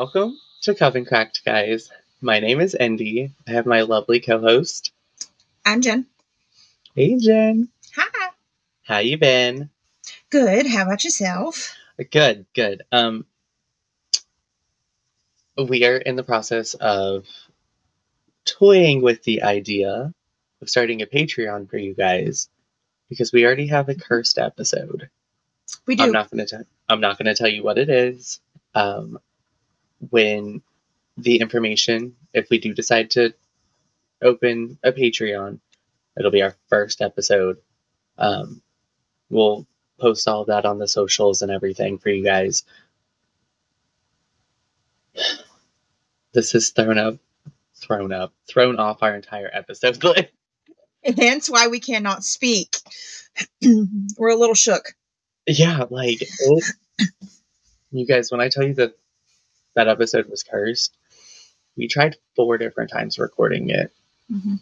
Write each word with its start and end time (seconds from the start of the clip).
Welcome 0.00 0.38
to 0.62 0.74
Coven 0.74 1.04
Cracked, 1.04 1.44
guys. 1.44 1.90
My 2.22 2.40
name 2.40 2.58
is 2.60 2.74
Indy. 2.74 3.34
I 3.46 3.50
have 3.50 3.66
my 3.66 3.82
lovely 3.82 4.18
co-host. 4.20 4.92
I'm 5.66 5.82
Jen. 5.82 6.06
Hey, 6.94 7.18
Jen. 7.18 7.68
Hi. 7.96 8.30
How 8.82 9.00
you 9.00 9.18
been? 9.18 9.68
Good. 10.30 10.66
How 10.66 10.84
about 10.84 11.04
yourself? 11.04 11.74
Good, 12.10 12.46
good. 12.54 12.82
Um, 12.90 13.26
we 15.58 15.84
are 15.84 15.98
in 15.98 16.16
the 16.16 16.22
process 16.22 16.72
of 16.72 17.26
toying 18.46 19.02
with 19.02 19.22
the 19.24 19.42
idea 19.42 20.14
of 20.62 20.70
starting 20.70 21.02
a 21.02 21.06
Patreon 21.06 21.68
for 21.68 21.76
you 21.76 21.92
guys 21.92 22.48
because 23.10 23.34
we 23.34 23.44
already 23.44 23.66
have 23.66 23.90
a 23.90 23.94
cursed 23.94 24.38
episode. 24.38 25.10
We 25.84 25.94
do. 25.94 26.04
I'm 26.04 26.12
not 26.12 26.30
gonna 26.30 26.46
tell. 26.46 26.64
I'm 26.88 27.02
not 27.02 27.18
gonna 27.18 27.34
tell 27.34 27.48
you 27.48 27.62
what 27.62 27.76
it 27.76 27.90
is. 27.90 28.40
Um, 28.74 29.18
when 30.08 30.62
the 31.16 31.40
information, 31.40 32.16
if 32.32 32.48
we 32.50 32.58
do 32.58 32.74
decide 32.74 33.10
to 33.10 33.34
open 34.22 34.78
a 34.82 34.92
Patreon, 34.92 35.60
it'll 36.18 36.30
be 36.30 36.42
our 36.42 36.54
first 36.68 37.00
episode. 37.00 37.58
Um, 38.18 38.62
we'll 39.28 39.66
post 39.98 40.26
all 40.28 40.42
of 40.42 40.46
that 40.48 40.64
on 40.64 40.78
the 40.78 40.88
socials 40.88 41.42
and 41.42 41.50
everything 41.52 41.98
for 41.98 42.08
you 42.08 42.24
guys. 42.24 42.64
This 46.32 46.52
has 46.52 46.70
thrown 46.70 46.98
up, 46.98 47.16
thrown 47.76 48.12
up, 48.12 48.32
thrown 48.48 48.78
off 48.78 49.02
our 49.02 49.14
entire 49.14 49.50
episode. 49.52 50.30
Hence 51.04 51.50
why 51.50 51.68
we 51.68 51.80
cannot 51.80 52.24
speak. 52.24 52.76
We're 54.18 54.30
a 54.30 54.36
little 54.36 54.54
shook. 54.54 54.94
yeah, 55.46 55.84
like 55.90 56.18
it, 56.20 56.64
you 57.90 58.06
guys, 58.06 58.30
when 58.30 58.40
I 58.40 58.48
tell 58.48 58.64
you 58.64 58.74
that 58.74 58.96
that 59.74 59.88
episode 59.88 60.28
was 60.28 60.42
cursed, 60.42 60.96
we 61.76 61.88
tried 61.88 62.16
four 62.36 62.58
different 62.58 62.90
times 62.90 63.18
recording 63.18 63.70
it. 63.70 63.92
Mm-hmm. 64.30 64.56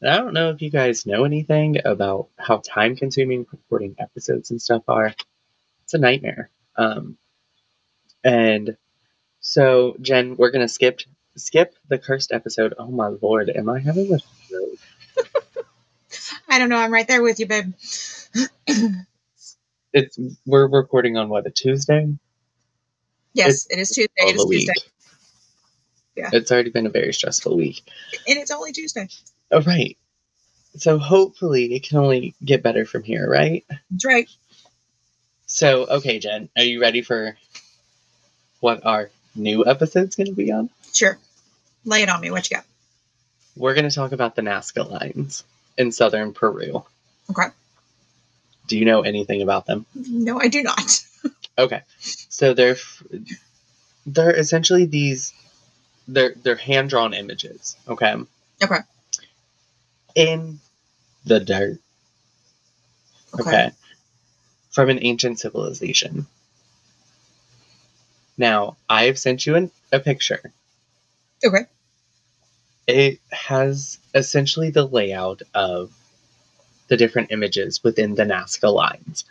And 0.00 0.10
I 0.10 0.16
don't 0.16 0.32
know 0.32 0.50
if 0.50 0.62
you 0.62 0.70
guys 0.70 1.06
know 1.06 1.24
anything 1.24 1.78
about 1.84 2.28
how 2.38 2.58
time 2.58 2.96
consuming 2.96 3.46
recording 3.50 3.96
episodes 3.98 4.50
and 4.50 4.60
stuff 4.60 4.82
are. 4.88 5.14
It's 5.84 5.94
a 5.94 5.98
nightmare. 5.98 6.50
Um, 6.76 7.18
and 8.24 8.76
so, 9.40 9.96
Jen, 10.00 10.36
we're 10.36 10.50
gonna 10.50 10.68
skip 10.68 11.00
skip 11.36 11.74
the 11.88 11.98
cursed 11.98 12.32
episode. 12.32 12.74
Oh 12.78 12.90
my 12.90 13.08
lord, 13.08 13.50
am 13.50 13.68
I 13.68 13.80
having 13.80 14.12
a 14.14 14.18
stroke? 14.18 15.66
I 16.48 16.58
don't 16.58 16.68
know. 16.68 16.76
I'm 16.76 16.92
right 16.92 17.06
there 17.06 17.22
with 17.22 17.40
you, 17.40 17.46
babe. 17.46 17.74
It's 19.92 20.16
we're 20.46 20.68
recording 20.68 21.16
on 21.16 21.28
what 21.28 21.48
a 21.48 21.50
Tuesday. 21.50 22.16
Yes, 23.32 23.66
it 23.70 23.78
is 23.78 23.90
Tuesday. 23.90 24.12
It 24.16 24.36
is 24.36 24.44
a 24.44 24.46
week. 24.46 24.68
Tuesday. 24.68 24.88
Yeah. 26.16 26.30
It's 26.32 26.50
already 26.50 26.70
been 26.70 26.86
a 26.86 26.90
very 26.90 27.12
stressful 27.12 27.56
week. 27.56 27.82
And 28.28 28.38
it's 28.38 28.50
only 28.50 28.72
Tuesday. 28.72 29.08
Oh, 29.50 29.62
right. 29.62 29.96
So 30.76 30.98
hopefully 30.98 31.74
it 31.74 31.82
can 31.82 31.98
only 31.98 32.34
get 32.44 32.62
better 32.62 32.84
from 32.84 33.02
here, 33.02 33.28
right? 33.28 33.64
That's 33.90 34.04
right. 34.04 34.28
So, 35.46 35.86
okay, 35.86 36.18
Jen, 36.18 36.48
are 36.56 36.62
you 36.62 36.80
ready 36.80 37.02
for 37.02 37.36
what 38.60 38.84
our 38.86 39.10
new 39.34 39.66
episode's 39.66 40.16
going 40.16 40.28
to 40.28 40.32
be 40.32 40.52
on? 40.52 40.70
Sure. 40.92 41.18
Lay 41.84 42.02
it 42.02 42.08
on 42.08 42.20
me. 42.20 42.30
What 42.30 42.48
you 42.50 42.56
got? 42.56 42.64
We're 43.56 43.74
going 43.74 43.88
to 43.88 43.94
talk 43.94 44.12
about 44.12 44.36
the 44.36 44.42
Nazca 44.42 44.88
lines 44.88 45.42
in 45.76 45.90
southern 45.90 46.32
Peru. 46.32 46.84
Okay. 47.30 47.48
Do 48.68 48.78
you 48.78 48.84
know 48.84 49.00
anything 49.00 49.42
about 49.42 49.66
them? 49.66 49.86
No, 49.94 50.40
I 50.40 50.48
do 50.48 50.62
not. 50.62 51.04
Okay, 51.58 51.82
so 51.98 52.54
they're 52.54 52.76
they're 54.06 54.34
essentially 54.34 54.86
these 54.86 55.32
they're 56.08 56.34
they're 56.42 56.56
hand 56.56 56.90
drawn 56.90 57.12
images. 57.14 57.76
Okay, 57.86 58.14
Okay. 58.62 58.78
in 60.14 60.60
the 61.24 61.40
dirt. 61.40 61.78
Okay. 63.38 63.48
Okay. 63.50 63.70
From 64.70 64.88
an 64.88 64.98
ancient 65.02 65.38
civilization. 65.40 66.26
Now, 68.38 68.76
I've 68.88 69.18
sent 69.18 69.44
you 69.46 69.56
an, 69.56 69.70
a 69.92 70.00
picture. 70.00 70.52
Okay. 71.44 71.66
It 72.86 73.20
has 73.30 73.98
essentially 74.14 74.70
the 74.70 74.86
layout 74.86 75.42
of 75.54 75.92
the 76.88 76.96
different 76.96 77.30
images 77.32 77.84
within 77.84 78.14
the 78.14 78.24
Nazca 78.24 78.72
lines. 78.72 79.24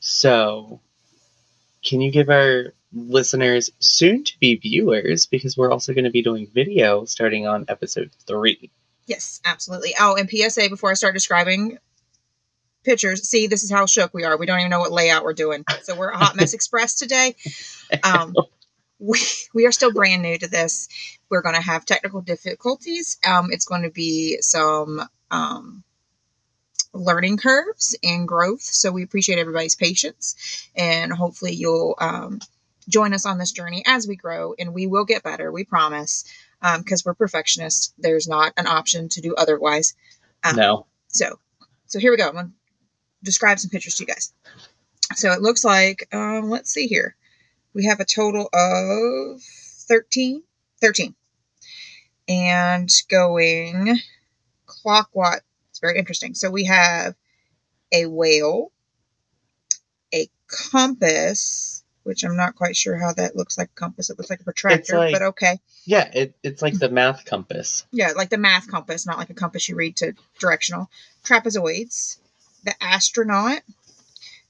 So, 0.00 0.80
can 1.84 2.00
you 2.00 2.10
give 2.10 2.28
our 2.28 2.72
listeners, 2.92 3.70
soon 3.78 4.24
to 4.24 4.32
be 4.40 4.56
viewers, 4.56 5.26
because 5.26 5.56
we're 5.56 5.70
also 5.70 5.92
going 5.92 6.04
to 6.04 6.10
be 6.10 6.22
doing 6.22 6.48
video 6.52 7.04
starting 7.04 7.46
on 7.46 7.66
episode 7.68 8.10
three? 8.26 8.70
Yes, 9.06 9.40
absolutely. 9.44 9.94
Oh, 9.98 10.16
and 10.16 10.28
PSA 10.28 10.70
before 10.70 10.90
I 10.90 10.94
start 10.94 11.14
describing 11.14 11.78
pictures. 12.84 13.28
See, 13.28 13.46
this 13.46 13.62
is 13.62 13.70
how 13.70 13.86
shook 13.86 14.14
we 14.14 14.24
are. 14.24 14.36
We 14.36 14.46
don't 14.46 14.60
even 14.60 14.70
know 14.70 14.80
what 14.80 14.92
layout 14.92 15.24
we're 15.24 15.34
doing. 15.34 15.64
So 15.82 15.94
we're 15.96 16.10
a 16.10 16.18
hot 16.18 16.36
mess 16.36 16.54
express 16.54 16.94
today. 16.94 17.34
Um, 18.02 18.34
we 18.98 19.18
we 19.52 19.66
are 19.66 19.72
still 19.72 19.92
brand 19.92 20.22
new 20.22 20.38
to 20.38 20.48
this. 20.48 20.88
We're 21.28 21.42
going 21.42 21.56
to 21.56 21.60
have 21.60 21.84
technical 21.84 22.22
difficulties. 22.22 23.18
Um, 23.26 23.48
it's 23.50 23.66
going 23.66 23.82
to 23.82 23.90
be 23.90 24.38
some 24.40 25.02
um, 25.30 25.84
learning 26.94 27.36
curves 27.36 27.94
and 28.02 28.26
growth. 28.26 28.62
So 28.62 28.90
we 28.92 29.02
appreciate 29.02 29.38
everybody's 29.38 29.74
patience, 29.74 30.68
and 30.74 31.12
hopefully 31.12 31.52
you'll 31.52 31.96
um, 32.00 32.40
join 32.88 33.12
us 33.12 33.26
on 33.26 33.36
this 33.38 33.52
journey 33.52 33.82
as 33.86 34.06
we 34.06 34.16
grow. 34.16 34.54
And 34.58 34.72
we 34.72 34.86
will 34.86 35.04
get 35.04 35.22
better. 35.22 35.52
We 35.52 35.64
promise. 35.64 36.24
Because 36.78 37.04
we're 37.04 37.12
perfectionists, 37.12 37.92
there's 37.98 38.26
not 38.26 38.54
an 38.56 38.66
option 38.66 39.10
to 39.10 39.20
do 39.20 39.34
otherwise. 39.34 39.94
Um, 40.42 40.56
No. 40.56 40.86
so, 41.08 41.38
so 41.84 41.98
here 41.98 42.10
we 42.10 42.16
go. 42.16 42.26
I'm 42.26 42.34
gonna 42.34 42.50
describe 43.22 43.58
some 43.58 43.68
pictures 43.68 43.96
to 43.96 44.04
you 44.04 44.06
guys. 44.06 44.32
So 45.14 45.32
it 45.32 45.42
looks 45.42 45.62
like, 45.62 46.08
um, 46.14 46.48
let's 46.48 46.70
see 46.72 46.86
here. 46.86 47.16
We 47.74 47.84
have 47.84 48.00
a 48.00 48.06
total 48.06 48.48
of 48.54 49.42
13, 49.42 50.42
13. 50.80 51.14
And 52.28 52.90
going 53.10 53.98
clockwise, 54.64 55.40
very 55.84 55.98
interesting. 55.98 56.34
So 56.34 56.50
we 56.50 56.64
have 56.64 57.14
a 57.92 58.06
whale, 58.06 58.72
a 60.14 60.28
compass, 60.48 61.84
which 62.04 62.24
I'm 62.24 62.36
not 62.36 62.54
quite 62.56 62.74
sure 62.76 62.96
how 62.96 63.12
that 63.12 63.36
looks 63.36 63.58
like 63.58 63.68
a 63.68 63.80
compass. 63.80 64.08
It 64.08 64.16
looks 64.18 64.30
like 64.30 64.40
a 64.40 64.44
protractor, 64.44 64.96
like- 64.96 65.12
but 65.12 65.22
okay. 65.22 65.60
Yeah, 65.84 66.10
it, 66.14 66.34
it's 66.42 66.62
like 66.62 66.78
the 66.78 66.88
math 66.88 67.26
compass. 67.26 67.84
Yeah, 67.92 68.12
like 68.16 68.30
the 68.30 68.38
math 68.38 68.66
compass, 68.68 69.06
not 69.06 69.18
like 69.18 69.28
a 69.28 69.34
compass 69.34 69.68
you 69.68 69.76
read 69.76 69.96
to 69.98 70.14
directional. 70.40 70.88
Trapezoids, 71.22 72.18
the 72.64 72.74
astronaut, 72.82 73.60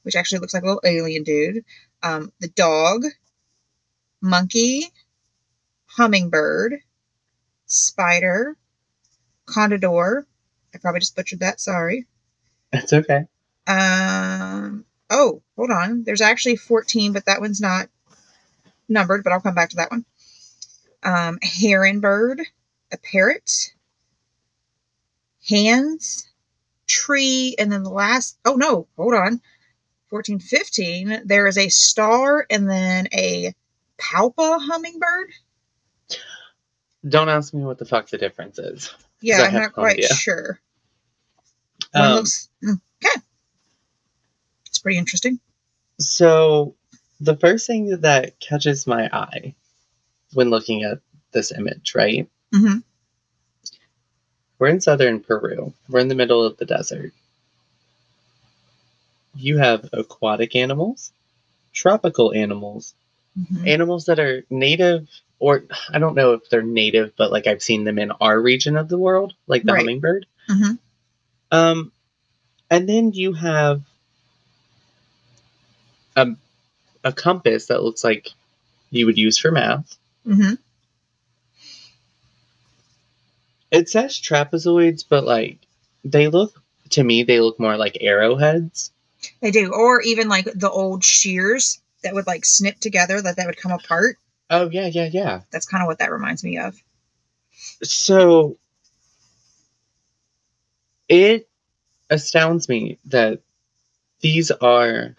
which 0.02 0.14
actually 0.14 0.38
looks 0.38 0.54
like 0.54 0.62
a 0.62 0.66
little 0.66 0.82
alien 0.84 1.24
dude. 1.24 1.64
Um, 2.04 2.32
the 2.38 2.48
dog, 2.48 3.02
monkey, 4.20 4.92
hummingbird, 5.86 6.76
spider, 7.66 8.56
condor. 9.46 10.26
I 10.74 10.78
probably 10.78 11.00
just 11.00 11.16
butchered 11.16 11.40
that. 11.40 11.60
Sorry. 11.60 12.06
It's 12.72 12.92
okay. 12.92 13.26
Um. 13.66 14.84
Oh, 15.10 15.42
hold 15.56 15.70
on. 15.70 16.04
There's 16.04 16.20
actually 16.20 16.56
14, 16.56 17.12
but 17.12 17.26
that 17.26 17.40
one's 17.40 17.60
not 17.60 17.88
numbered. 18.88 19.22
But 19.22 19.32
I'll 19.32 19.40
come 19.40 19.54
back 19.54 19.70
to 19.70 19.76
that 19.76 19.90
one. 19.90 20.04
Um, 21.02 21.38
heron 21.42 22.00
bird, 22.00 22.40
a 22.90 22.96
parrot, 22.96 23.74
hands, 25.48 26.26
tree, 26.86 27.54
and 27.58 27.70
then 27.70 27.82
the 27.82 27.90
last. 27.90 28.38
Oh 28.44 28.54
no, 28.54 28.88
hold 28.96 29.14
on. 29.14 29.40
14, 30.10 30.38
15. 30.38 31.22
There 31.24 31.46
is 31.46 31.58
a 31.58 31.68
star, 31.68 32.46
and 32.48 32.70
then 32.70 33.08
a 33.12 33.54
palpa 33.98 34.60
hummingbird. 34.60 35.30
Don't 37.06 37.28
ask 37.28 37.52
me 37.52 37.64
what 37.64 37.78
the 37.78 37.84
fuck 37.84 38.08
the 38.08 38.18
difference 38.18 38.58
is. 38.58 38.94
Yeah, 39.24 39.42
I'm 39.42 39.54
not 39.54 39.72
quite 39.72 39.94
idea. 39.94 40.08
sure. 40.08 40.60
One 41.92 42.04
Um, 42.04 42.14
looks 42.16 42.48
mm, 42.62 42.80
okay. 43.04 43.20
It's 44.66 44.78
pretty 44.78 44.98
interesting. 44.98 45.40
So, 45.98 46.74
the 47.20 47.36
first 47.36 47.66
thing 47.66 48.00
that 48.00 48.38
catches 48.40 48.86
my 48.86 49.08
eye 49.12 49.54
when 50.34 50.50
looking 50.50 50.82
at 50.82 50.98
this 51.32 51.52
image, 51.52 51.94
right? 51.94 52.28
hmm 52.52 52.78
We're 54.58 54.68
in 54.68 54.80
southern 54.80 55.20
Peru. 55.20 55.72
We're 55.88 56.00
in 56.00 56.08
the 56.08 56.14
middle 56.14 56.44
of 56.44 56.56
the 56.58 56.66
desert. 56.66 57.12
You 59.36 59.58
have 59.58 59.88
aquatic 59.92 60.54
animals, 60.54 61.12
tropical 61.72 62.32
animals, 62.34 62.94
hmm 63.36 63.66
animals 63.66 64.06
that 64.06 64.18
are 64.20 64.44
native, 64.50 65.08
or 65.38 65.64
I 65.90 65.98
don't 65.98 66.14
know 66.14 66.32
if 66.34 66.48
they're 66.48 66.62
native, 66.62 67.16
but 67.16 67.32
like 67.32 67.46
I've 67.46 67.62
seen 67.62 67.84
them 67.84 67.98
in 67.98 68.10
our 68.12 68.40
region 68.40 68.76
of 68.76 68.88
the 68.88 68.98
world, 68.98 69.34
like 69.46 69.62
the 69.64 69.72
Right. 69.72 69.80
hummingbird. 69.80 70.26
hmm 70.48 70.72
Um, 71.50 71.92
and 72.70 72.88
then 72.88 73.12
you 73.12 73.32
have 73.32 73.82
a, 76.16 76.28
a 77.02 77.12
compass 77.12 77.66
that 77.66 77.82
looks 77.82 78.04
like 78.04 78.30
you 78.90 79.06
would 79.06 79.18
use 79.18 79.38
for 79.38 79.50
math. 79.50 79.96
Mm-hmm. 80.26 80.54
It 83.70 83.88
says 83.88 84.20
trapezoids, 84.20 85.04
but 85.08 85.24
like 85.24 85.58
they 86.04 86.28
look 86.28 86.62
to 86.90 87.02
me, 87.02 87.24
they 87.24 87.40
look 87.40 87.58
more 87.58 87.76
like 87.76 87.98
arrowheads. 88.00 88.92
They 89.40 89.50
do, 89.50 89.72
or 89.72 90.00
even 90.02 90.28
like 90.28 90.44
the 90.54 90.70
old 90.70 91.02
shears 91.02 91.80
that 92.04 92.14
would 92.14 92.26
like 92.26 92.44
snip 92.44 92.78
together, 92.78 93.20
that 93.20 93.36
that 93.36 93.46
would 93.46 93.56
come 93.56 93.72
apart. 93.72 94.16
Oh 94.48 94.70
yeah, 94.70 94.86
yeah, 94.86 95.08
yeah. 95.12 95.40
That's 95.50 95.66
kind 95.66 95.82
of 95.82 95.86
what 95.88 95.98
that 95.98 96.12
reminds 96.12 96.44
me 96.44 96.58
of. 96.58 96.76
So 97.82 98.58
it 101.08 101.48
astounds 102.10 102.68
me 102.68 102.98
that 103.06 103.40
these 104.20 104.50
are 104.50 105.16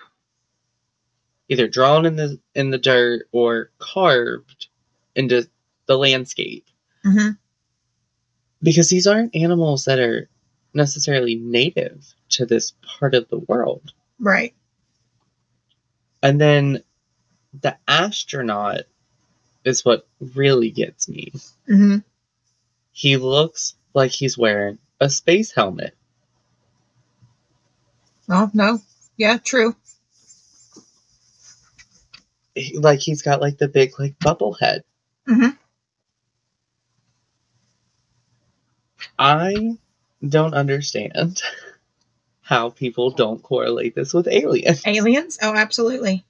either 1.49 1.67
drawn 1.67 2.05
in 2.05 2.15
the 2.15 2.39
in 2.53 2.69
the 2.71 2.77
dirt 2.77 3.27
or 3.31 3.69
carved 3.77 4.67
into 5.15 5.47
the 5.85 5.97
landscape 5.97 6.65
Mm-hmm. 7.05 7.33
because 8.63 8.89
these 8.89 9.05
aren't 9.05 9.35
animals 9.35 9.85
that 9.85 9.99
are 9.99 10.27
necessarily 10.73 11.35
native 11.35 12.03
to 12.29 12.47
this 12.47 12.73
part 12.99 13.13
of 13.13 13.29
the 13.29 13.37
world. 13.37 13.93
Right. 14.19 14.55
And 16.25 16.41
then 16.41 16.81
the 17.61 17.77
astronaut 17.87 18.85
is 19.63 19.85
what 19.85 20.07
really 20.33 20.71
gets 20.71 21.07
me. 21.07 21.31
Mm-hmm. 21.69 21.97
He 22.91 23.17
looks 23.17 23.75
like 23.93 24.09
he's 24.09 24.35
wearing 24.35 24.79
a 24.99 25.07
space 25.07 25.51
helmet. 25.51 25.93
Oh 28.27 28.49
no. 28.55 28.79
Yeah. 29.17 29.37
True. 29.37 29.75
He- 32.55 32.75
Like 32.79 33.01
he's 33.01 33.21
got 33.21 33.39
like 33.39 33.59
the 33.59 33.67
big 33.67 33.99
like 33.99 34.17
bubble 34.17 34.53
head. 34.53 34.83
Mm-hmm. 35.29 35.49
I 39.19 39.77
don't 40.27 40.55
understand 40.55 41.39
how 42.45 42.69
people 42.69 43.09
don't 43.09 43.41
correlate 43.41 43.95
this 43.95 44.13
with 44.13 44.27
aliens. 44.27 44.83
Aliens. 44.85 45.39
Oh, 45.41 45.55
absolutely. 45.55 46.23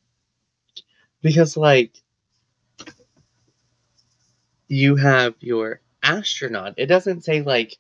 Because 1.22 1.58
like 1.58 1.92
you 4.70 4.96
have 4.96 5.36
your 5.42 5.82
astronaut. 6.02 6.76
It 6.78 6.86
doesn't 6.86 7.26
say 7.26 7.42
like 7.42 7.78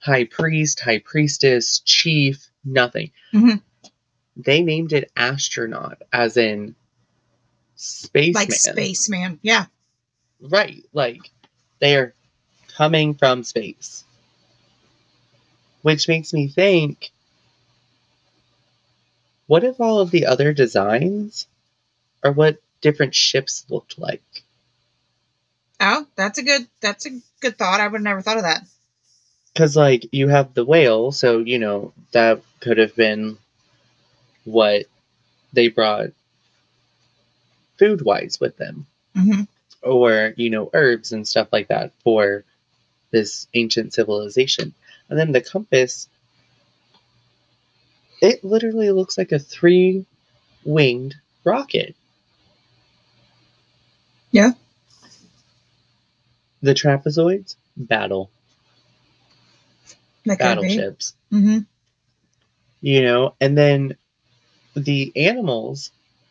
high 0.00 0.24
priest, 0.24 0.80
high 0.80 0.98
priestess, 0.98 1.78
chief, 1.78 2.48
nothing. 2.64 3.12
Mhm. 3.32 3.62
They 4.36 4.62
named 4.62 4.92
it 4.92 5.12
astronaut 5.16 6.02
as 6.12 6.36
in 6.36 6.74
spaceman. 7.76 8.32
Like 8.34 8.52
spaceman. 8.52 9.38
Yeah. 9.42 9.66
Right. 10.40 10.82
Like 10.92 11.30
they're 11.80 12.14
coming 12.76 13.14
from 13.14 13.44
space. 13.44 14.02
Which 15.82 16.08
makes 16.08 16.32
me 16.32 16.48
think 16.48 17.12
what 19.46 19.64
if 19.64 19.80
all 19.80 20.00
of 20.00 20.10
the 20.10 20.26
other 20.26 20.52
designs 20.52 21.46
are 22.22 22.32
what 22.32 22.58
different 22.80 23.14
ships 23.14 23.64
looked 23.68 23.98
like? 23.98 24.22
Oh, 25.80 26.06
that's 26.16 26.38
a 26.38 26.42
good. 26.42 26.66
That's 26.80 27.06
a 27.06 27.20
good 27.40 27.58
thought. 27.58 27.80
I 27.80 27.88
would 27.88 27.98
have 27.98 28.04
never 28.04 28.22
thought 28.22 28.36
of 28.38 28.44
that. 28.44 28.62
Because, 29.52 29.76
like, 29.76 30.06
you 30.12 30.28
have 30.28 30.54
the 30.54 30.64
whale, 30.64 31.12
so, 31.12 31.38
you 31.38 31.58
know, 31.58 31.92
that 32.12 32.42
could 32.60 32.78
have 32.78 32.96
been 32.96 33.38
what 34.44 34.86
they 35.52 35.68
brought 35.68 36.10
food 37.78 38.02
wise 38.02 38.40
with 38.40 38.56
them. 38.56 38.86
Mm-hmm. 39.16 39.42
or 39.88 40.34
you 40.36 40.50
know 40.50 40.70
herbs 40.74 41.12
and 41.12 41.28
stuff 41.28 41.46
like 41.52 41.68
that 41.68 41.92
for 42.02 42.42
this 43.12 43.46
ancient 43.54 43.94
civilization 43.94 44.74
and 45.08 45.16
then 45.16 45.30
the 45.30 45.40
compass 45.40 46.08
it 48.20 48.44
literally 48.44 48.90
looks 48.90 49.18
like 49.18 49.32
a 49.32 49.38
three 49.38 50.06
winged 50.64 51.14
rocket 51.44 51.94
Yeah. 54.30 54.52
the 56.62 56.74
trapezoids 56.74 57.56
battle 57.76 58.30
That 60.26 60.38
battleships 60.38 61.14
Mm-hmm. 61.32 61.58
you 62.80 63.02
know 63.02 63.34
and 63.40 63.56
then 63.58 63.96
the 64.74 65.12
animals 65.16 65.90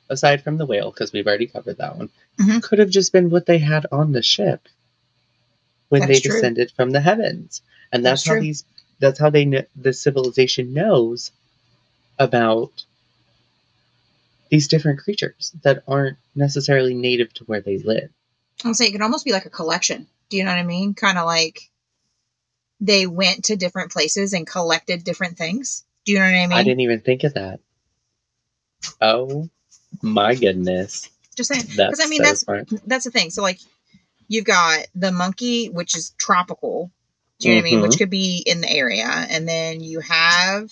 aside 0.10 0.44
from 0.44 0.58
the 0.58 0.66
whale 0.66 0.92
because 0.92 1.14
we've 1.14 1.28
already 1.28 1.48
covered 1.48 1.78
that 1.78 1.98
one 1.98 2.10
Mhm. 2.40 2.62
could 2.64 2.80
have 2.80 2.90
just 2.90 3.12
been 3.14 3.30
what 3.30 3.46
they 3.46 3.60
had 3.60 3.86
on 3.92 4.12
the 4.12 4.22
ship 4.24 4.68
when 5.90 6.02
That's 6.02 6.14
they 6.14 6.20
true. 6.28 6.36
descended 6.36 6.72
from 6.72 6.90
the 6.92 7.02
heavens 7.02 7.62
and 7.92 8.04
that's, 8.04 8.22
That's 8.24 8.28
how 8.28 8.34
true. 8.34 8.42
these 8.42 8.66
that's 9.00 9.20
how 9.20 9.30
they 9.30 9.46
kn- 9.46 9.68
the 9.76 9.94
civilization 9.94 10.74
knows 10.74 11.32
about 12.24 12.72
these 14.50 14.68
different 14.68 15.00
creatures 15.00 15.52
that 15.64 15.84
aren't 15.88 16.18
necessarily 16.36 16.94
native 16.94 17.34
to 17.34 17.44
where 17.46 17.62
they 17.62 17.78
live 17.80 18.10
I'll 18.64 18.74
say 18.74 18.86
it 18.86 18.92
could 18.92 19.02
almost 19.02 19.26
be 19.26 19.32
like 19.34 19.46
a 19.46 19.50
collection. 19.50 20.08
Do 20.30 20.38
you 20.38 20.44
know 20.44 20.52
what 20.52 20.60
I 20.60 20.64
mean? 20.64 20.94
Kind 20.94 21.18
of 21.18 21.26
like 21.26 21.70
they 22.80 23.08
went 23.08 23.46
to 23.46 23.56
different 23.56 23.92
places 23.92 24.32
and 24.34 24.46
collected 24.48 25.04
different 25.04 25.38
things. 25.38 25.84
Do 26.06 26.12
you 26.14 26.20
know 26.20 26.26
what 26.26 26.36
I 26.36 26.48
mean? 26.48 26.52
i 26.54 26.64
didn't 26.64 26.80
even 26.82 27.02
think 27.02 27.24
of 27.24 27.34
that 27.34 27.60
oh 29.02 29.50
my 30.02 30.36
goodness 30.36 31.10
Just 31.36 31.50
saying. 31.54 31.64
that's 31.76 32.00
I 32.04 32.08
mean, 32.08 32.18
so 32.20 32.24
that's- 32.24 32.40
smart. 32.42 32.70
That's 32.86 33.06
the 33.06 33.12
thing. 33.12 33.32
So 33.32 33.42
like, 33.42 33.60
you've 34.28 34.46
got 34.46 34.86
the 34.96 35.12
monkey, 35.12 35.68
which 35.68 35.96
is 35.98 36.12
tropical. 36.18 36.92
Do 37.40 37.50
you 37.50 37.56
know 37.56 37.62
what 37.62 37.68
I 37.68 37.72
mean? 37.72 37.80
Mhm. 37.80 37.82
Which 37.88 37.98
could 37.98 38.10
be 38.10 38.44
in 38.46 38.62
the 38.62 38.70
area, 38.70 39.08
and 39.08 39.48
then 39.48 39.82
you 39.82 40.00
have 40.00 40.72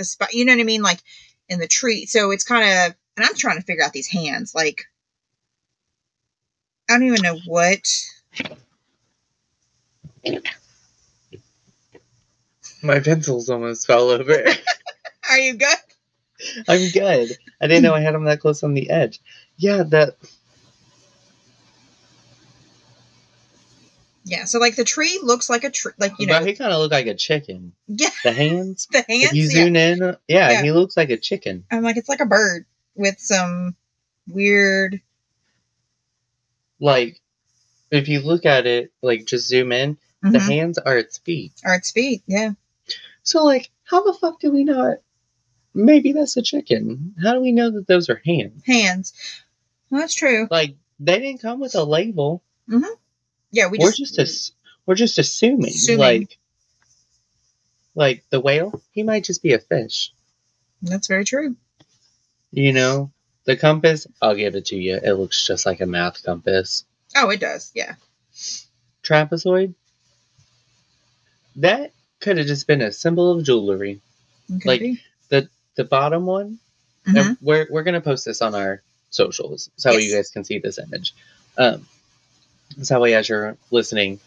the 0.00 0.04
spot. 0.04 0.34
You 0.34 0.44
know 0.44 0.52
what 0.52 0.60
I 0.60 0.64
mean? 0.64 0.82
Like 0.82 1.00
in 1.48 1.60
the 1.60 1.68
tree. 1.68 2.06
So 2.06 2.32
it's 2.32 2.44
kind 2.44 2.64
of. 2.64 2.96
And 3.16 3.26
I'm 3.26 3.34
trying 3.34 3.58
to 3.58 3.62
figure 3.62 3.84
out 3.84 3.92
these 3.92 4.08
hands. 4.08 4.54
Like, 4.54 4.84
I 6.88 6.94
don't 6.94 7.06
even 7.06 7.22
know 7.22 7.38
what. 7.46 7.86
my 12.82 13.00
pencils 13.00 13.50
almost 13.50 13.86
fell 13.86 14.10
over 14.10 14.44
Are 15.30 15.38
you 15.38 15.54
good? 15.54 15.78
I'm 16.66 16.90
good. 16.90 17.36
I 17.60 17.66
didn't 17.66 17.82
know 17.82 17.94
I 17.94 18.00
had 18.00 18.14
them 18.14 18.24
that 18.24 18.40
close 18.40 18.62
on 18.62 18.74
the 18.74 18.88
edge. 18.88 19.20
Yeah, 19.58 19.82
that 19.88 20.16
Yeah. 24.30 24.44
So 24.44 24.60
like 24.60 24.76
the 24.76 24.84
tree 24.84 25.18
looks 25.22 25.50
like 25.50 25.64
a 25.64 25.70
tree. 25.70 25.92
Like 25.98 26.12
you 26.20 26.26
know. 26.26 26.38
but 26.38 26.46
he 26.46 26.54
kind 26.54 26.72
of 26.72 26.78
looked 26.78 26.92
like 26.92 27.06
a 27.08 27.14
chicken. 27.16 27.72
Yeah. 27.88 28.10
The 28.22 28.30
hands. 28.32 28.86
The 28.92 29.04
hands. 29.08 29.24
if 29.24 29.32
you 29.34 29.42
yeah. 29.44 29.48
zoom 29.50 29.76
in, 29.76 29.98
yeah, 30.28 30.50
Yeah. 30.50 30.62
he 30.62 30.70
looks 30.72 30.96
like 30.96 31.10
a 31.10 31.16
chicken. 31.16 31.64
I'm 31.70 31.82
like 31.82 31.96
it's 31.96 32.08
like 32.08 32.20
a 32.20 32.26
bird 32.26 32.64
with 32.94 33.18
some 33.18 33.74
weird. 34.28 35.00
Like, 36.78 37.20
if 37.90 38.08
you 38.08 38.20
look 38.20 38.46
at 38.46 38.66
it, 38.66 38.92
like 39.02 39.26
just 39.26 39.48
zoom 39.48 39.72
in, 39.72 39.98
the 40.22 40.38
Mhm. 40.38 40.48
hands 40.48 40.78
are 40.78 40.96
its 40.96 41.18
feet. 41.18 41.52
Are 41.64 41.74
its 41.74 41.90
feet. 41.90 42.22
Yeah. 42.26 42.52
So, 43.22 43.44
like, 43.44 43.70
how 43.84 44.02
the 44.04 44.14
fuck 44.18 44.40
do 44.40 44.50
we 44.50 44.64
not? 44.64 44.98
Maybe 45.74 46.12
that's 46.12 46.36
a 46.36 46.42
chicken. 46.42 47.14
How 47.22 47.34
do 47.34 47.40
we 47.40 47.52
know 47.52 47.70
that 47.70 47.86
those 47.86 48.08
are 48.08 48.20
hands? 48.24 48.62
Hands. 48.64 49.12
Well, 49.90 50.00
that's 50.00 50.14
true. 50.14 50.46
Like, 50.50 50.76
they 50.98 51.18
didn't 51.18 51.42
come 51.42 51.60
with 51.60 51.74
a 51.74 51.84
label. 51.84 52.42
Yeah. 53.52 53.68
We 53.68 53.78
we're 53.78 53.92
just. 53.92 54.14
just 54.16 54.54
we're 54.86 54.94
just 54.94 55.18
assuming, 55.18 55.66
Assuming. 55.70 55.98
like 55.98 56.38
like 57.94 58.24
the 58.30 58.40
whale 58.40 58.80
he 58.92 59.02
might 59.02 59.24
just 59.24 59.42
be 59.42 59.52
a 59.52 59.58
fish 59.58 60.12
That's 60.82 61.06
very 61.06 61.24
true. 61.24 61.56
you 62.52 62.72
know 62.72 63.10
the 63.44 63.56
compass 63.56 64.06
i'll 64.22 64.34
give 64.34 64.54
it 64.54 64.66
to 64.66 64.76
you 64.76 64.98
it 65.02 65.12
looks 65.12 65.46
just 65.46 65.66
like 65.66 65.80
a 65.80 65.86
math 65.86 66.22
compass 66.24 66.84
Oh, 67.16 67.28
it 67.30 67.40
does. 67.40 67.72
Yeah. 67.74 67.94
trapezoid 69.02 69.74
that 71.56 71.92
could 72.20 72.38
have 72.38 72.46
just 72.46 72.66
been 72.66 72.80
a 72.82 72.92
symbol 72.92 73.32
of 73.38 73.44
jewelry 73.44 74.00
could 74.48 74.64
Like, 74.66 74.80
be. 74.80 75.00
the 75.28 75.84
bottom 75.84 76.26
one 76.26 76.58
Mhm. 77.06 77.16
and 77.28 77.38
we're, 77.40 77.66
we're 77.70 77.82
gonna 77.82 78.00
post 78.02 78.24
this 78.26 78.42
on 78.42 78.54
our 78.54 78.82
socials 79.10 79.70
so 79.76 79.92
Yes. 79.92 80.04
you 80.04 80.14
guys 80.14 80.30
can 80.30 80.44
see 80.44 80.58
this 80.58 80.78
image 80.78 81.14
um 81.56 81.86
so 82.82 82.94
that 82.94 83.00
way 83.00 83.14
as 83.14 83.28
you're 83.28 83.56
listening 83.70 84.20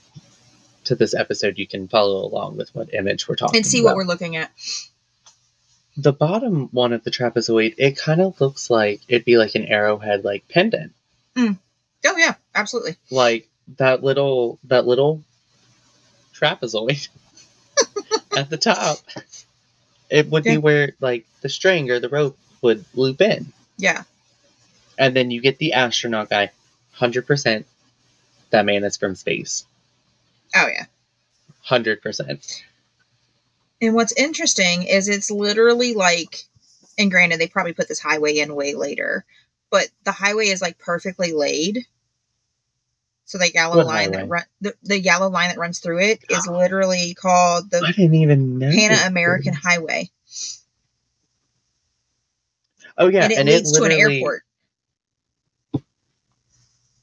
to 0.86 0.96
this 0.96 1.14
episode 1.14 1.58
you 1.58 1.68
can 1.68 1.88
follow 1.88 2.26
along 2.26 2.58
with 2.58 2.74
what 2.76 2.94
image 2.94 3.28
we're 3.28 3.36
talking 3.36 3.58
and 3.58 3.66
see 3.66 3.80
about. 3.80 3.90
what 3.90 3.96
we're 3.98 4.04
looking 4.06 4.36
at. 4.36 4.52
the 5.98 6.12
bottom 6.14 6.68
one 6.72 6.92
of 6.94 7.04
the 7.04 7.12
trapezoid, 7.12 7.76
it 7.78 7.98
kind 7.98 8.20
of 8.22 8.40
looks 8.42 8.70
like 8.70 9.02
it'd 9.08 9.26
be 9.26 9.38
like 9.38 9.56
an 9.56 9.66
arrowhead 9.66 10.24
like 10.26 10.48
pendant. 10.50 10.92
Mm. 11.36 11.58
Oh 12.06 12.18
yeah, 12.18 12.36
absolutely. 12.54 12.98
Like 13.10 13.48
that 13.78 14.04
little 14.04 14.60
that 14.66 14.86
little 14.86 15.24
trapezoid 16.34 17.08
at 18.38 18.50
the 18.50 18.58
top. 18.58 18.98
It 20.10 20.28
would 20.30 20.46
Yeah. 20.46 20.54
be 20.54 20.58
where 20.58 20.94
like 21.00 21.26
the 21.42 21.50
string 21.50 21.90
or 21.92 22.00
the 22.00 22.10
rope 22.10 22.38
would 22.62 22.84
loop 22.94 23.22
in. 23.22 23.54
Yeah. 23.78 24.04
And 24.98 25.16
then 25.16 25.32
you 25.32 25.42
get 25.42 25.58
the 25.58 25.74
astronaut 25.74 26.30
guy, 26.30 26.52
hundred 26.92 27.26
percent. 27.26 27.66
That 28.54 28.66
man 28.66 28.84
is 28.84 28.98
from 28.98 29.16
space, 29.16 29.66
Oh 30.56 30.68
yeah. 30.68 30.86
hundred 31.64 32.04
percent. 32.04 32.64
And 33.82 33.96
what's 33.96 34.14
interesting 34.14 34.84
is 34.84 35.10
it's 35.10 35.32
literally 35.32 35.96
like, 35.96 36.44
and 37.00 37.10
granted, 37.10 37.40
they 37.40 37.48
probably 37.48 37.74
put 37.74 37.88
this 37.88 38.00
highway 38.00 38.38
in 38.38 38.54
way 38.54 38.76
later, 38.76 39.26
but 39.72 39.88
the 40.04 40.12
highway 40.12 40.50
is 40.50 40.62
like 40.62 40.78
perfectly 40.78 41.34
laid. 41.34 41.80
So 43.26 43.40
the 43.40 43.52
yellow 43.52 43.78
What 43.78 43.88
line 43.88 44.14
highway? 44.14 44.18
that 44.18 44.30
run 44.30 44.44
the, 44.62 44.76
the 44.84 45.00
yellow 45.00 45.30
line 45.30 45.50
that 45.50 45.58
runs 45.58 45.80
through 45.80 46.02
it 46.02 46.20
is 46.30 46.48
ah. 46.48 46.56
literally 46.56 47.16
called 47.16 47.72
the 47.72 47.82
I 47.84 47.92
didn't 47.92 48.14
even 48.14 48.60
know. 48.60 48.72
Pan 48.72 49.08
American 49.08 49.54
Highway, 49.54 50.12
Oh 53.00 53.08
yeah, 53.08 53.24
and 53.24 53.34
it 53.34 53.46
leads 53.48 53.72
to 53.72 53.84
an 53.84 53.92
airport. 53.94 54.44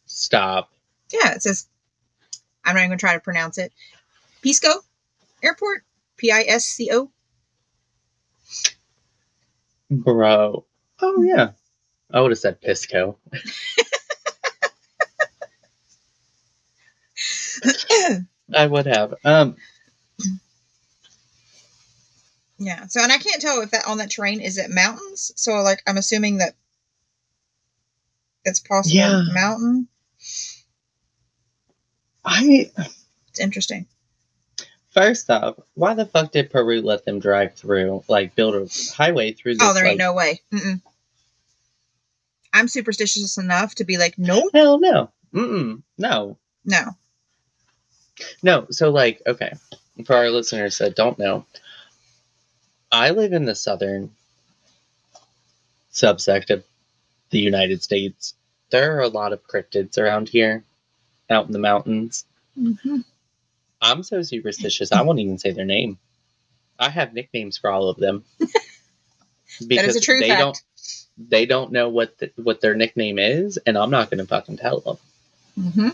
Stop. 0.06 0.70
Yeah, 1.10 1.32
it 1.34 1.42
says. 1.42 1.66
I'm 2.64 2.74
not 2.74 2.80
even 2.80 2.90
gonna 2.90 2.98
try 2.98 3.14
to 3.14 3.20
pronounce 3.20 3.58
it. 3.58 3.72
Pisco 4.42 4.68
Airport, 5.42 5.82
P 6.16 6.30
I 6.30 6.42
S 6.42 6.64
C 6.64 6.90
O. 6.92 7.10
Bro. 9.90 10.66
Oh 11.00 11.22
yeah. 11.22 11.52
I 12.12 12.20
would 12.20 12.30
have 12.32 12.38
said 12.38 12.60
Pisco. 12.60 13.18
I 18.54 18.66
would 18.66 18.86
have. 18.86 19.14
Um 19.24 19.56
Yeah. 22.58 22.86
So, 22.88 23.02
and 23.02 23.10
I 23.10 23.18
can't 23.18 23.40
tell 23.40 23.62
if 23.62 23.70
that 23.70 23.86
on 23.86 23.98
that 23.98 24.10
terrain 24.10 24.40
is 24.40 24.58
it 24.58 24.70
mountains. 24.70 25.32
So, 25.36 25.52
like, 25.62 25.82
I'm 25.86 25.96
assuming 25.96 26.38
that 26.38 26.54
it's 28.44 28.60
possible 28.60 28.96
Yeah. 28.96 29.22
mountain. 29.32 29.88
I 32.24 32.70
It's 33.28 33.40
interesting. 33.40 33.86
first 34.90 35.30
off, 35.30 35.56
why 35.74 35.94
the 35.94 36.06
fuck 36.06 36.32
did 36.32 36.50
Peru 36.50 36.80
let 36.82 37.04
them 37.04 37.18
drive 37.20 37.54
through, 37.54 38.02
like 38.08 38.34
build 38.34 38.54
a 38.54 38.68
highway 38.94 39.32
through 39.32 39.54
this? 39.54 39.62
oh, 39.68 39.74
there 39.74 39.84
ain't 39.86 39.98
like- 39.98 40.06
no 40.06 40.14
way. 40.14 40.40
Mm-mm. 40.52 40.80
I'm 42.52 42.66
superstitious 42.68 43.38
enough 43.38 43.76
to 43.76 43.84
be 43.84 43.96
like, 43.96 44.18
nope, 44.18 44.50
Hell 44.52 44.80
no. 44.80 45.10
Mm-mm. 45.32 45.82
No. 45.96 46.36
no. 46.64 46.96
No. 48.42 48.66
So 48.70 48.90
like, 48.90 49.22
okay. 49.26 49.52
For 50.04 50.16
our 50.16 50.30
listeners 50.30 50.78
that 50.78 50.96
don't 50.96 51.18
know, 51.18 51.44
I 52.90 53.10
live 53.10 53.32
in 53.32 53.44
the 53.44 53.54
southern 53.54 54.10
subsect 55.92 56.50
of 56.50 56.64
the 57.30 57.38
United 57.38 57.82
States. 57.82 58.34
There 58.70 58.96
are 58.96 59.02
a 59.02 59.08
lot 59.08 59.32
of 59.32 59.46
cryptids 59.46 59.98
around 59.98 60.28
here, 60.28 60.64
out 61.30 61.46
in 61.46 61.52
the 61.52 61.58
mountains. 61.58 62.24
Mhm. 62.58 63.04
I'm 63.80 64.02
so 64.02 64.22
superstitious, 64.22 64.92
I 64.92 65.02
won't 65.02 65.20
even 65.20 65.38
say 65.38 65.52
their 65.52 65.64
name. 65.64 65.98
I 66.78 66.88
have 66.90 67.14
nicknames 67.14 67.58
for 67.58 67.70
all 67.70 67.88
of 67.88 67.96
them. 67.98 68.24
That 69.60 69.84
is 69.84 69.96
a 69.96 70.00
true 70.00 70.18
they 70.18 70.28
fact. 70.28 70.40
don't 70.40 70.62
they 71.18 71.46
don't 71.46 71.72
know 71.72 71.88
what 71.90 72.16
the, 72.18 72.32
what 72.36 72.60
their 72.62 72.74
nickname 72.74 73.18
is, 73.18 73.58
and 73.58 73.76
I'm 73.76 73.90
not 73.90 74.10
going 74.10 74.18
to 74.18 74.26
fucking 74.26 74.56
tell 74.56 74.80
them 74.80 74.96
hmm 75.56 75.88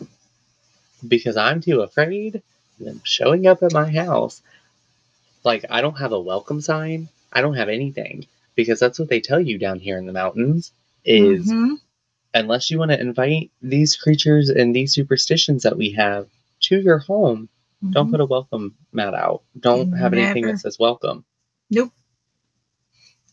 because 1.07 1.37
I'm 1.37 1.61
too 1.61 1.83
afraid 1.83 2.37
of 2.37 2.43
them 2.79 3.01
showing 3.05 3.47
up 3.47 3.63
at 3.63 3.73
my 3.73 3.91
house. 3.91 4.41
Like 5.45 5.65
I 5.71 5.81
don't 5.81 5.99
have 5.99 6.13
a 6.13 6.21
welcome 6.21 6.61
sign. 6.61 7.09
I 7.33 7.41
don't 7.41 7.55
have 7.55 7.69
anything 7.69 8.27
because 8.55 8.81
that's 8.81 8.99
what 8.99 9.09
they 9.09 9.21
tell 9.21 9.41
you 9.41 9.59
down 9.59 9.81
here 9.81 9.99
in 9.99 10.07
the 10.07 10.13
mountains 10.13 10.73
is 11.05 11.53
Mhm. 11.53 11.81
Unless 12.37 12.71
you 12.71 12.79
want 12.79 12.91
to 12.91 13.01
invite 13.01 13.51
these 13.63 13.97
creatures 13.97 14.49
and 14.51 14.75
these 14.75 14.93
superstitions 14.93 15.63
that 15.65 15.77
we 15.77 15.91
have 15.93 16.29
to 16.61 16.81
your 16.81 16.99
home, 16.99 17.49
don't 17.91 18.09
Mhm. 18.09 18.11
put 18.13 18.21
a 18.21 18.25
welcome 18.27 18.75
mat 18.93 19.15
out. 19.15 19.43
Don't 19.59 19.93
have 19.93 20.13
anything 20.15 20.47
that 20.47 20.59
says 20.59 20.79
welcome. 20.79 21.25
Nope. 21.71 21.93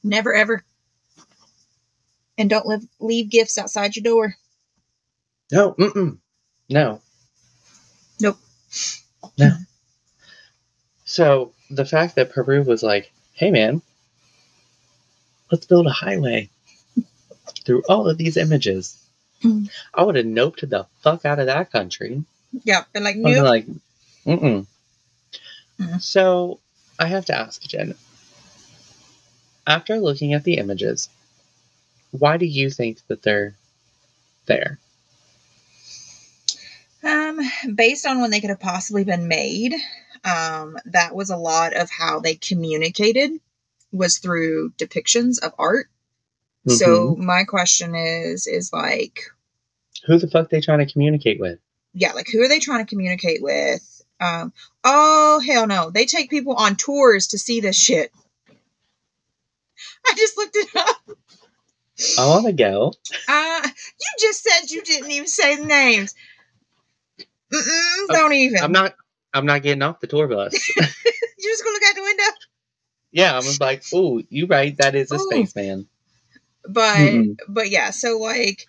Never 0.04 0.34
ever. 0.34 0.64
And 2.38 2.50
don't 2.50 2.66
live, 2.66 2.84
leave 3.00 3.30
gifts 3.30 3.58
outside 3.58 3.96
your 3.96 4.04
door. 4.04 4.36
No, 5.52 5.74
mm-mm. 5.74 6.18
no. 6.70 7.02
Nope. 8.20 8.38
No. 9.38 9.56
So 11.06 11.54
the 11.70 11.86
fact 11.86 12.16
that 12.16 12.32
Peru 12.32 12.64
was 12.64 12.84
like, 12.84 13.12
hey 13.34 13.52
man, 13.52 13.82
let's 15.52 15.66
build 15.66 15.86
a 15.88 15.92
highway 15.92 16.50
through 17.66 17.84
all 17.88 18.08
of 18.08 18.18
these 18.18 18.38
images. 18.38 18.98
Mm. 19.44 19.70
I 19.94 20.04
would 20.04 20.16
have 20.16 20.26
noped 20.26 20.70
the 20.70 20.86
fuck 21.02 21.26
out 21.26 21.40
of 21.40 21.48
that 21.48 21.72
country. 21.72 22.24
Yeah. 22.64 22.84
And 22.94 23.04
like, 23.04 23.16
nope. 23.18 23.44
like, 23.44 23.66
mm-mm. 24.26 24.66
Mm. 25.80 26.02
So 26.02 26.60
I 27.00 27.08
have 27.08 27.26
to 27.26 27.38
ask 27.38 27.62
Jen, 27.62 27.96
after 29.66 30.00
looking 30.00 30.34
at 30.34 30.44
the 30.44 30.58
images, 30.58 31.10
why 32.12 32.38
do 32.38 32.46
you 32.46 32.70
think 32.70 33.00
that 33.08 33.24
they're 33.24 33.56
there? 34.46 34.80
Um, 37.04 37.40
based 37.76 38.06
on 38.06 38.22
when 38.22 38.32
they 38.32 38.40
could 38.40 38.50
have 38.50 38.60
possibly 38.60 39.04
been 39.04 39.28
made, 39.28 39.74
um, 40.24 40.78
that 40.86 41.14
was 41.14 41.30
a 41.30 41.38
lot 41.38 41.74
of 41.74 41.90
how 41.90 42.20
they 42.20 42.36
communicated 42.36 43.32
was 43.92 44.18
through 44.18 44.72
depictions 44.72 45.40
of 45.42 45.54
art. 45.60 45.90
So 46.68 47.16
my 47.18 47.44
question 47.44 47.94
is, 47.96 48.48
is 48.48 48.72
like, 48.72 49.20
Who 50.06 50.18
the 50.18 50.28
fuck 50.28 50.50
they 50.50 50.62
trying 50.62 50.86
to 50.86 50.92
communicate 50.92 51.40
with? 51.40 51.60
yeah, 51.94 52.14
like 52.14 52.28
who 52.32 52.42
are 52.42 52.48
they 52.48 52.60
trying 52.60 52.84
to 52.84 52.90
communicate 52.90 53.42
with? 53.44 54.02
Um, 54.20 54.54
oh 54.84 55.40
hell 55.46 55.68
no, 55.68 55.90
they 55.92 56.06
take 56.06 56.30
people 56.30 56.54
on 56.56 56.76
tours 56.76 57.28
to 57.28 57.38
see 57.38 57.60
this 57.60 57.80
shit. 57.80 58.12
I 60.08 60.14
just 60.16 60.38
looked 60.38 60.56
it 60.56 60.76
up. 60.76 61.18
I 62.18 62.28
want 62.28 62.46
to 62.48 62.54
go. 62.54 62.94
Uh, 63.28 63.62
you 63.66 64.08
just 64.20 64.44
said 64.44 64.72
you 64.72 64.82
didn't 64.82 65.12
even 65.12 65.28
say 65.28 65.56
the 65.58 65.66
names. 65.66 66.16
Mm-mm, 67.54 68.08
don't 68.10 68.34
even. 68.34 68.64
I'm 68.64 68.72
not. 68.72 68.96
I'm 69.34 69.46
not 69.46 69.62
getting 69.62 69.82
off 69.84 70.00
the 70.00 70.08
tour 70.08 70.28
bus. 70.28 70.54
You're 70.78 71.52
just 71.52 71.64
gonna 71.64 71.74
look 71.74 71.84
out 71.90 71.96
the 71.96 72.02
window. 72.02 72.24
yeah, 73.12 73.34
I 73.36 73.38
was 73.40 73.60
like, 73.60 73.84
"Oh, 73.94 74.22
you 74.30 74.48
right? 74.48 74.76
That 74.78 74.96
is 74.96 75.12
a 75.12 75.16
Ooh. 75.16 75.20
spaceman." 75.20 75.88
But 76.68 76.98
Mm-mm. 76.98 77.38
but 77.48 77.70
yeah 77.70 77.90
so 77.92 78.18
like 78.20 78.66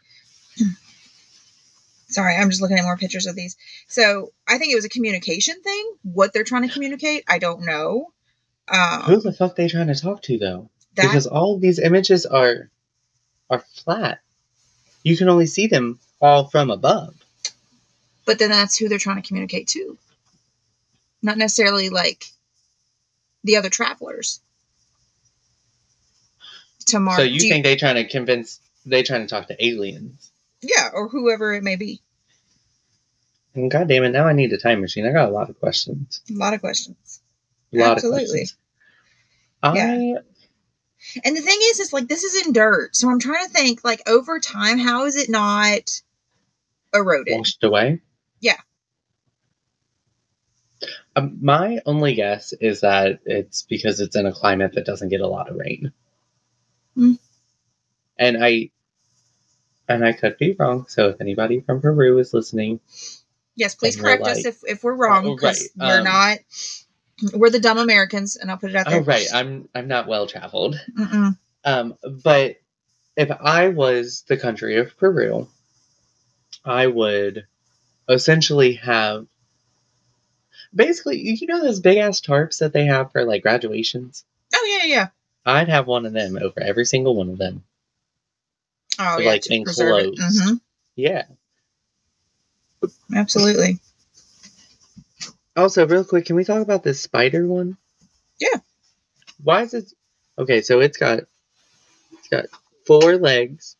sorry 2.08 2.36
i'm 2.36 2.50
just 2.50 2.60
looking 2.62 2.78
at 2.78 2.84
more 2.84 2.96
pictures 2.96 3.26
of 3.26 3.34
these 3.36 3.56
so 3.88 4.32
i 4.46 4.58
think 4.58 4.72
it 4.72 4.76
was 4.76 4.84
a 4.84 4.88
communication 4.90 5.60
thing 5.62 5.94
what 6.02 6.32
they're 6.32 6.44
trying 6.44 6.66
to 6.66 6.72
communicate 6.72 7.24
i 7.28 7.38
don't 7.38 7.64
know 7.64 8.12
Who 8.70 8.76
um 9.14 9.20
the 9.20 9.32
fuck 9.32 9.56
they 9.56 9.68
trying 9.68 9.88
to 9.88 9.94
talk 9.94 10.22
to 10.22 10.38
though? 10.38 10.70
that 10.96 11.02
because 11.02 11.26
all 11.26 11.58
these 11.58 11.78
images 11.78 12.24
are 12.26 12.70
are 13.50 13.62
flat. 13.84 14.20
You 15.02 15.16
can 15.18 15.28
only 15.28 15.46
see 15.46 15.66
them 15.66 15.98
all 16.20 16.46
from 16.48 16.70
above. 16.70 17.14
but 18.24 18.38
then 18.38 18.48
that's 18.50 18.76
who 18.78 18.88
they're 18.88 18.98
trying 18.98 19.20
to 19.20 19.26
communicate 19.28 19.68
to 19.68 19.98
not 21.22 21.36
necessarily 21.36 21.90
like 21.90 22.24
the 23.44 23.56
other 23.56 23.68
travelers 23.68 24.40
to 26.94 27.00
mark 27.00 27.16
so 27.18 27.22
you 27.22 27.40
think 27.40 27.64
they're 27.64 27.76
trying 27.76 27.96
to 27.96 28.08
convince? 28.08 28.60
They 28.86 29.02
trying 29.02 29.22
to 29.22 29.28
talk 29.28 29.48
to 29.48 29.64
aliens? 29.64 30.30
yeah 30.62 30.88
or 30.94 31.08
whoever 31.08 31.52
it 31.54 31.62
may 31.62 31.76
be 31.76 32.00
And 33.54 33.70
God 33.70 33.86
damn 33.88 34.02
it! 34.04 34.10
Now 34.10 34.26
I 34.26 34.32
need 34.32 34.52
a 34.52 34.58
time 34.58 34.80
machine. 34.80 35.06
I 35.06 35.12
got 35.12 35.28
a 35.28 35.32
lot 35.32 35.50
of 35.50 35.60
questions. 35.60 36.22
a 36.30 36.34
lot 36.34 36.54
of 36.54 36.60
questions 36.60 37.20
A 37.72 37.78
lot 37.78 37.92
Absolutely. 37.92 38.22
of 38.22 38.28
questions. 38.30 38.56
I 39.62 39.74
Yeah. 39.76 40.18
And 41.24 41.36
the 41.36 41.40
thing 41.42 41.58
is, 41.70 41.80
is 41.80 41.92
like 41.92 42.08
this 42.08 42.24
is 42.24 42.46
in 42.46 42.52
dirt. 42.52 42.96
So 42.96 43.10
I'm 43.10 43.20
trying 43.20 43.46
to 43.46 43.52
think, 43.52 43.84
like 43.84 44.02
over 44.08 44.40
time, 44.40 44.78
how 44.78 45.04
is 45.04 45.16
it 45.16 45.28
not 45.28 46.00
eroded? 46.94 47.36
washed 47.36 47.62
away. 47.62 48.00
Yeah. 48.40 48.56
Um, 51.16 51.38
my 51.42 51.80
only 51.86 52.14
guess 52.14 52.52
is 52.54 52.80
that 52.80 53.20
it's 53.26 53.62
because 53.62 54.00
it's 54.00 54.16
in 54.16 54.26
a 54.26 54.32
climate 54.32 54.72
that 54.74 54.86
doesn't 54.86 55.10
get 55.10 55.20
a 55.20 55.26
lot 55.28 55.48
of 55.50 55.56
rain. 55.56 55.92
And 58.18 58.42
I, 58.42 58.70
and 59.88 60.04
I 60.04 60.12
could 60.12 60.38
be 60.38 60.56
wrong. 60.58 60.86
So 60.88 61.08
if 61.08 61.20
anybody 61.20 61.60
from 61.60 61.80
Peru 61.80 62.18
is 62.18 62.32
listening, 62.32 62.80
Yes, 63.56 63.74
please 63.74 63.96
we're 63.96 64.04
correct 64.04 64.26
us 64.26 64.44
if, 64.44 64.60
if 64.66 64.82
we're 64.82 64.94
wrong 64.94 65.26
Oh, 65.26 65.34
because 65.36 65.70
right, 65.76 65.88
we're 65.88 65.98
um, 65.98 66.04
not. 66.04 66.38
We're 67.32 67.50
the 67.50 67.60
dumb 67.60 67.78
Americans, 67.78 68.36
and 68.36 68.50
I'll 68.50 68.56
put 68.56 68.70
it 68.70 68.76
out 68.76 68.88
there. 68.88 69.00
oh 69.00 69.04
right, 69.04 69.26
I'm 69.32 69.68
I'm 69.74 69.86
not 69.86 70.08
well 70.08 70.26
traveled. 70.26 70.80
Um, 71.64 71.96
but 72.24 72.56
if 73.16 73.30
I 73.30 73.68
was 73.68 74.24
the 74.26 74.36
country 74.36 74.76
of 74.76 74.96
Peru, 74.98 75.48
I 76.64 76.86
would 76.86 77.46
essentially 78.08 78.74
have 78.74 79.26
basically, 80.74 81.20
you 81.20 81.46
know, 81.46 81.62
those 81.62 81.80
big 81.80 81.98
ass 81.98 82.20
tarps 82.20 82.58
that 82.58 82.72
they 82.72 82.86
have 82.86 83.12
for 83.12 83.24
like 83.24 83.42
graduations. 83.42 84.24
Oh 84.52 84.78
yeah, 84.82 84.86
yeah. 84.86 85.08
I'd 85.46 85.68
have 85.68 85.86
one 85.86 86.06
of 86.06 86.12
them 86.12 86.36
over 86.36 86.60
every 86.60 86.84
single 86.84 87.14
one 87.14 87.30
of 87.30 87.38
them. 87.38 87.62
Oh, 88.98 89.16
to, 89.16 89.22
yeah. 89.22 89.30
like, 89.30 89.42
to 89.42 89.54
enclosed. 89.54 90.20
Mhm. 90.20 90.60
Yeah. 90.96 91.24
Absolutely. 93.14 93.78
Also, 95.56 95.86
real 95.86 96.04
quick, 96.04 96.26
can 96.26 96.36
we 96.36 96.44
talk 96.44 96.62
about 96.62 96.82
this 96.82 97.00
spider 97.00 97.46
one? 97.46 97.76
Yeah. 98.38 98.60
Why 99.42 99.62
is 99.62 99.74
it 99.74 99.92
okay? 100.38 100.62
So 100.62 100.80
it's 100.80 100.98
got 100.98 101.20
it's 102.12 102.28
got 102.28 102.46
four 102.86 103.16
legs 103.16 103.76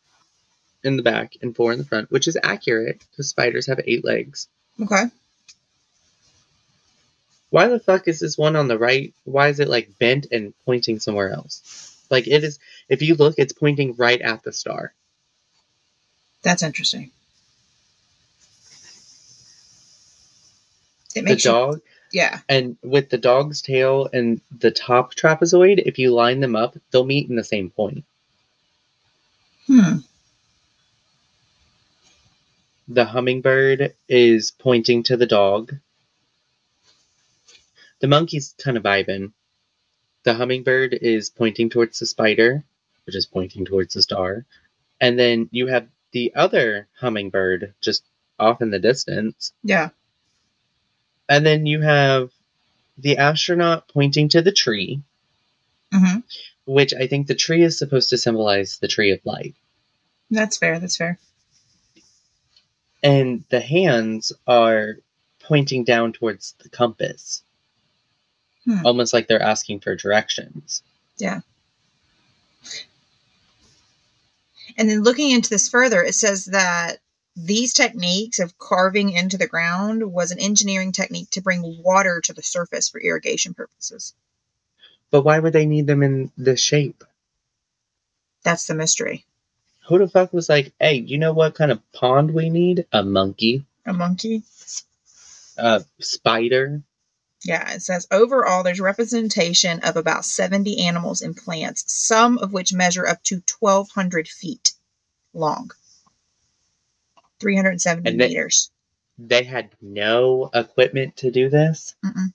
in 0.83 0.97
the 0.97 1.03
back 1.03 1.33
and 1.41 1.55
four 1.55 1.71
in 1.73 1.79
the 1.79 1.85
front, 1.85 2.11
which 2.11 2.27
is 2.27 2.37
accurate 2.41 3.03
because 3.11 3.29
spiders 3.29 3.67
have 3.67 3.81
eight 3.85 4.05
legs. 4.05 4.47
Okay. 4.81 5.05
Why 7.49 7.67
the 7.67 7.79
fuck 7.79 8.07
is 8.07 8.19
this 8.19 8.37
one 8.37 8.55
on 8.55 8.67
the 8.67 8.77
right? 8.77 9.13
Why 9.23 9.49
is 9.49 9.59
it 9.59 9.67
like 9.67 9.97
bent 9.99 10.27
and 10.31 10.53
pointing 10.65 10.99
somewhere 10.99 11.31
else? 11.31 11.95
Like 12.09 12.27
it 12.27 12.43
is. 12.43 12.59
If 12.89 13.01
you 13.01 13.15
look, 13.15 13.35
it's 13.37 13.53
pointing 13.53 13.95
right 13.95 14.21
at 14.21 14.43
the 14.43 14.53
star. 14.53 14.93
That's 16.45 16.63
interesting. 16.63 17.11
It 21.15 21.21
The 21.21 21.21
makes 21.23 21.45
you, 21.45 21.51
dog 21.51 21.81
yeah. 22.13 22.39
and 22.47 22.77
with 22.83 23.09
the 23.09 23.17
dog's 23.17 23.61
tail 23.61 24.07
and 24.13 24.39
the 24.59 24.71
top 24.71 25.15
trapezoid, 25.15 25.81
if 25.85 25.97
you 25.99 26.13
line 26.13 26.39
them 26.41 26.55
up, 26.55 26.77
they'll 26.91 27.05
meet 27.05 27.29
in 27.29 27.35
the 27.35 27.43
same 27.43 27.71
point. 27.71 28.05
Hmm. 29.67 29.97
The 32.87 33.05
hummingbird 33.05 33.95
is 34.07 34.51
pointing 34.51 35.03
to 35.03 35.17
the 35.17 35.25
dog. 35.25 35.73
The 38.01 38.07
monkey's 38.07 38.53
kind 38.59 38.77
of 38.77 38.83
vibing. 38.83 39.31
The 40.23 40.35
hummingbird 40.35 40.93
is 40.93 41.31
pointing 41.31 41.71
towards 41.71 41.97
the 41.97 42.05
spider, 42.05 42.63
which 43.05 43.15
is 43.15 43.25
pointing 43.25 43.65
towards 43.65 43.95
the 43.95 44.03
star. 44.03 44.45
And 45.01 45.17
then 45.17 45.49
you 45.51 45.67
have 45.67 45.87
the 46.15 46.33
other 46.33 46.87
hummingbird 46.97 47.73
just 47.81 48.05
off 48.39 48.61
in 48.61 48.71
the 48.71 48.79
distance. 48.79 49.51
Yeah. 49.63 49.89
And 51.27 51.45
then 51.45 51.65
you 51.65 51.81
have 51.81 52.31
the 52.97 53.17
astronaut 53.17 53.89
pointing 53.89 54.29
to 54.29 54.41
the 54.41 54.53
tree, 54.53 55.01
hmm 55.91 56.19
which 56.63 56.93
I 56.95 57.05
think 57.05 57.27
the 57.27 57.35
tree 57.35 57.61
is 57.61 57.77
supposed 57.77 58.09
to 58.09 58.17
symbolize 58.17 58.79
the 58.79 58.87
tree 58.87 59.11
of 59.11 59.19
life. 59.25 59.53
That's 60.31 60.57
fair. 60.57 60.79
That's 60.79 60.97
fair. 60.97 61.19
And 63.03 63.43
the 63.49 63.59
hands 63.59 64.31
are 64.47 64.95
pointing 65.41 65.83
down 65.83 66.13
towards 66.13 66.55
the 66.63 66.69
compass. 66.69 67.43
Hmm. 68.63 68.85
Almost 68.85 69.13
like 69.13 69.27
they're 69.27 69.41
asking 69.41 69.81
for 69.81 69.95
directions. 69.95 70.81
And 74.77 74.89
then 74.89 75.03
looking 75.03 75.31
into 75.31 75.49
this 75.49 75.69
further, 75.69 76.03
it 76.03 76.15
says 76.15 76.45
that 76.45 76.97
these 77.35 77.73
techniques 77.73 78.39
of 78.39 78.57
carving 78.57 79.11
into 79.11 79.37
the 79.37 79.47
ground 79.47 80.11
was 80.11 80.31
an 80.31 80.39
engineering 80.39 80.91
technique 80.91 81.29
to 81.31 81.41
bring 81.41 81.81
water 81.83 82.21
to 82.21 82.33
the 82.33 82.43
surface 82.43 82.89
for 82.89 83.01
irrigation 83.01 83.53
purposes. 83.53 84.13
But 85.11 85.23
why 85.23 85.39
would 85.39 85.53
they 85.53 85.65
need 85.65 85.87
them 85.87 86.03
in 86.03 86.31
this 86.37 86.59
shape? 86.61 87.03
That's 88.43 88.65
the 88.67 88.75
mystery. 88.75 89.25
Who 89.87 89.97
the 89.99 90.07
fuck 90.07 90.33
was 90.33 90.49
like, 90.49 90.73
hey, 90.79 90.95
you 90.95 91.17
know 91.17 91.33
what 91.33 91.55
kind 91.55 91.71
of 91.71 91.91
pond 91.91 92.33
we 92.33 92.49
need? 92.49 92.85
A 92.91 93.03
monkey, 93.03 93.65
A 93.85 93.93
monkey? 93.93 94.43
a 95.57 95.83
spider. 95.99 96.81
Yeah, 97.45 97.73
it 97.73 97.83
says 97.83 98.07
overall 98.09 98.63
there's 98.63 98.79
representation 98.79 99.79
of 99.81 99.97
about 99.97 100.25
70 100.25 100.83
animals 100.83 101.21
and 101.21 101.37
plants, 101.37 101.83
some 101.87 102.39
of 102.39 102.51
which 102.51 102.73
measure 102.73 103.05
up 103.07 103.21
to 103.25 103.43
1,200 103.59 104.27
feet 104.27 104.73
long. 105.31 105.69
370 107.39 108.09
And 108.09 108.19
they- 108.19 108.29
meters. 108.29 108.71
They 109.17 109.43
had 109.43 109.69
no 109.79 110.49
equipment 110.53 111.17
to 111.17 111.31
do 111.31 111.47
this. 111.49 111.95
Mm-mm. 112.03 112.33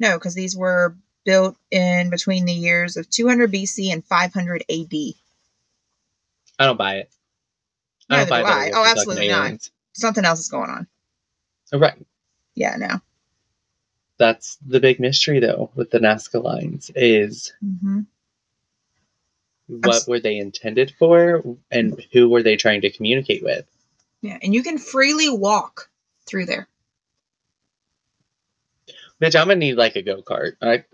No, 0.00 0.16
because 0.18 0.34
these 0.34 0.56
were 0.56 0.96
built 1.24 1.56
in 1.70 2.08
between 2.10 2.46
the 2.46 2.52
years 2.52 2.96
of 2.96 3.08
200 3.10 3.52
BC 3.52 3.92
and 3.92 4.04
500 4.04 4.64
AD. 4.68 4.92
I 6.58 6.64
don't 6.66 6.76
buy 6.78 6.96
it. 6.96 7.10
I 8.10 8.16
Neither 8.16 8.30
don't 8.30 8.42
buy 8.42 8.50
I. 8.50 8.64
it 8.68 8.72
Oh, 8.74 8.84
absolutely 8.84 9.28
not. 9.28 9.68
Something 9.92 10.24
else 10.24 10.40
is 10.40 10.48
going 10.48 10.70
on. 10.70 10.86
Oh, 11.72 11.78
Right. 11.78 11.94
Yeah, 12.54 12.76
no. 12.76 13.00
That's 14.18 14.56
the 14.66 14.80
big 14.80 15.00
mystery, 15.00 15.40
though, 15.40 15.70
with 15.74 15.90
the 15.90 15.98
Nazca 15.98 16.42
lines 16.42 16.90
is 16.94 17.52
hmm 17.60 18.00
what 19.66 19.96
s- 19.96 20.06
were 20.08 20.20
they 20.20 20.36
intended 20.36 20.92
for, 20.98 21.42
and 21.70 21.98
who 22.12 22.28
were 22.28 22.42
they 22.42 22.56
trying 22.56 22.82
to 22.82 22.90
communicate 22.90 23.42
with? 23.42 23.64
Yeah, 24.20 24.38
and 24.42 24.54
you 24.54 24.62
can 24.62 24.76
freely 24.78 25.30
walk 25.30 25.88
through 26.26 26.46
there. 26.46 26.68
Bitch, 29.20 29.34
I'm 29.34 29.46
gonna 29.48 29.56
need 29.56 29.76
like 29.76 29.96
a 29.96 30.02
go 30.02 30.22
kart. 30.22 30.56
I... 30.60 30.84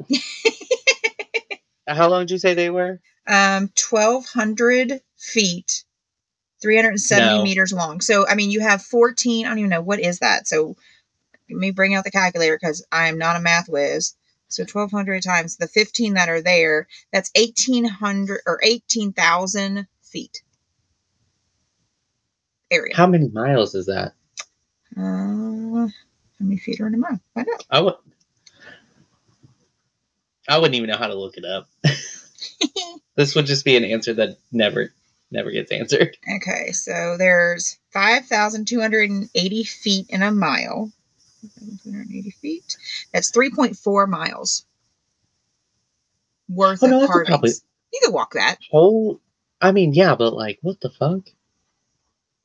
How 1.89 2.09
long 2.09 2.23
did 2.23 2.31
you 2.33 2.39
say 2.39 2.55
they 2.55 2.71
were? 2.71 3.01
um 3.27 3.71
1200 3.91 5.01
feet 5.19 5.85
370 6.63 7.39
No. 7.39 7.43
meters 7.43 7.73
long 7.73 8.01
so 8.01 8.27
i 8.27 8.35
mean 8.35 8.51
you 8.51 8.61
have 8.61 8.83
14 8.83 9.45
i 9.45 9.49
don't 9.51 9.59
even 9.59 9.69
know 9.71 9.83
what 9.83 10.01
is 10.01 10.21
that 10.21 10.49
so 10.49 10.75
me 11.59 11.71
bring 11.71 11.95
out 11.95 12.05
the 12.05 12.11
calculator 12.11 12.59
because 12.61 12.85
i 12.93 13.09
am 13.09 13.19
not 13.19 13.37
a 13.37 13.41
math 13.41 13.69
whiz 13.69 14.15
so 14.49 14.63
1200 14.63 15.23
times 15.23 15.57
the 15.57 15.69
15 15.69 16.15
that 16.15 16.29
are 16.29 16.41
there 16.43 16.89
that's 17.13 17.31
1800 17.37 18.41
or 18.47 18.61
18000 18.63 19.87
feet 20.03 20.43
area 22.71 22.95
How 22.97 23.07
many 23.07 23.29
miles 23.29 23.75
is 23.75 23.87
that? 23.87 24.15
uh, 24.97 25.01
how 25.01 25.89
many 26.41 26.57
feet 26.59 26.81
are 26.81 26.87
in 26.87 26.95
a 26.95 26.99
mile 26.99 27.21
find 27.35 27.47
out 27.53 27.65
I 27.71 27.81
would. 27.81 27.95
I 30.49 30.59
wouldn't 30.59 30.75
even 30.75 30.91
know 30.91 30.97
how 30.97 31.07
to 31.07 31.15
look 31.15 31.37
it 31.37 31.45
up. 31.45 31.69
this 33.15 33.37
would 33.37 33.47
just 33.47 33.65
be 33.65 33.77
an 33.77 33.85
answer 33.85 34.15
that 34.15 34.39
never, 34.51 34.93
never 35.31 35.51
gets 35.53 35.71
answered. 35.71 36.17
Okay, 36.37 36.73
so 36.73 37.17
there's 37.19 37.79
5,280 37.93 39.65
feet 39.65 40.07
in 40.09 40.23
a 40.23 40.33
mile. 40.33 40.91
5,280 41.43 42.31
feet. 42.31 42.77
That's 43.13 43.31
3.4 43.33 44.09
miles 44.09 44.65
worth 46.49 46.83
Oh, 46.83 46.87
no, 46.87 47.03
of 47.05 47.09
carvings. 47.09 47.29
probably- 47.29 47.51
You 47.93 48.01
could 48.05 48.15
walk 48.15 48.33
that. 48.35 48.57
Oh, 48.73 49.21
I 49.61 49.73
mean, 49.73 49.95
yeah, 49.95 50.15
but 50.17 50.33
like, 50.33 50.59
what 50.63 50.81
the 50.81 50.91
fuck? 50.91 51.29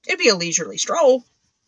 It'd 0.07 0.19
be 0.19 0.29
a 0.29 0.35
leisurely 0.35 0.77
stroll, 0.77 1.23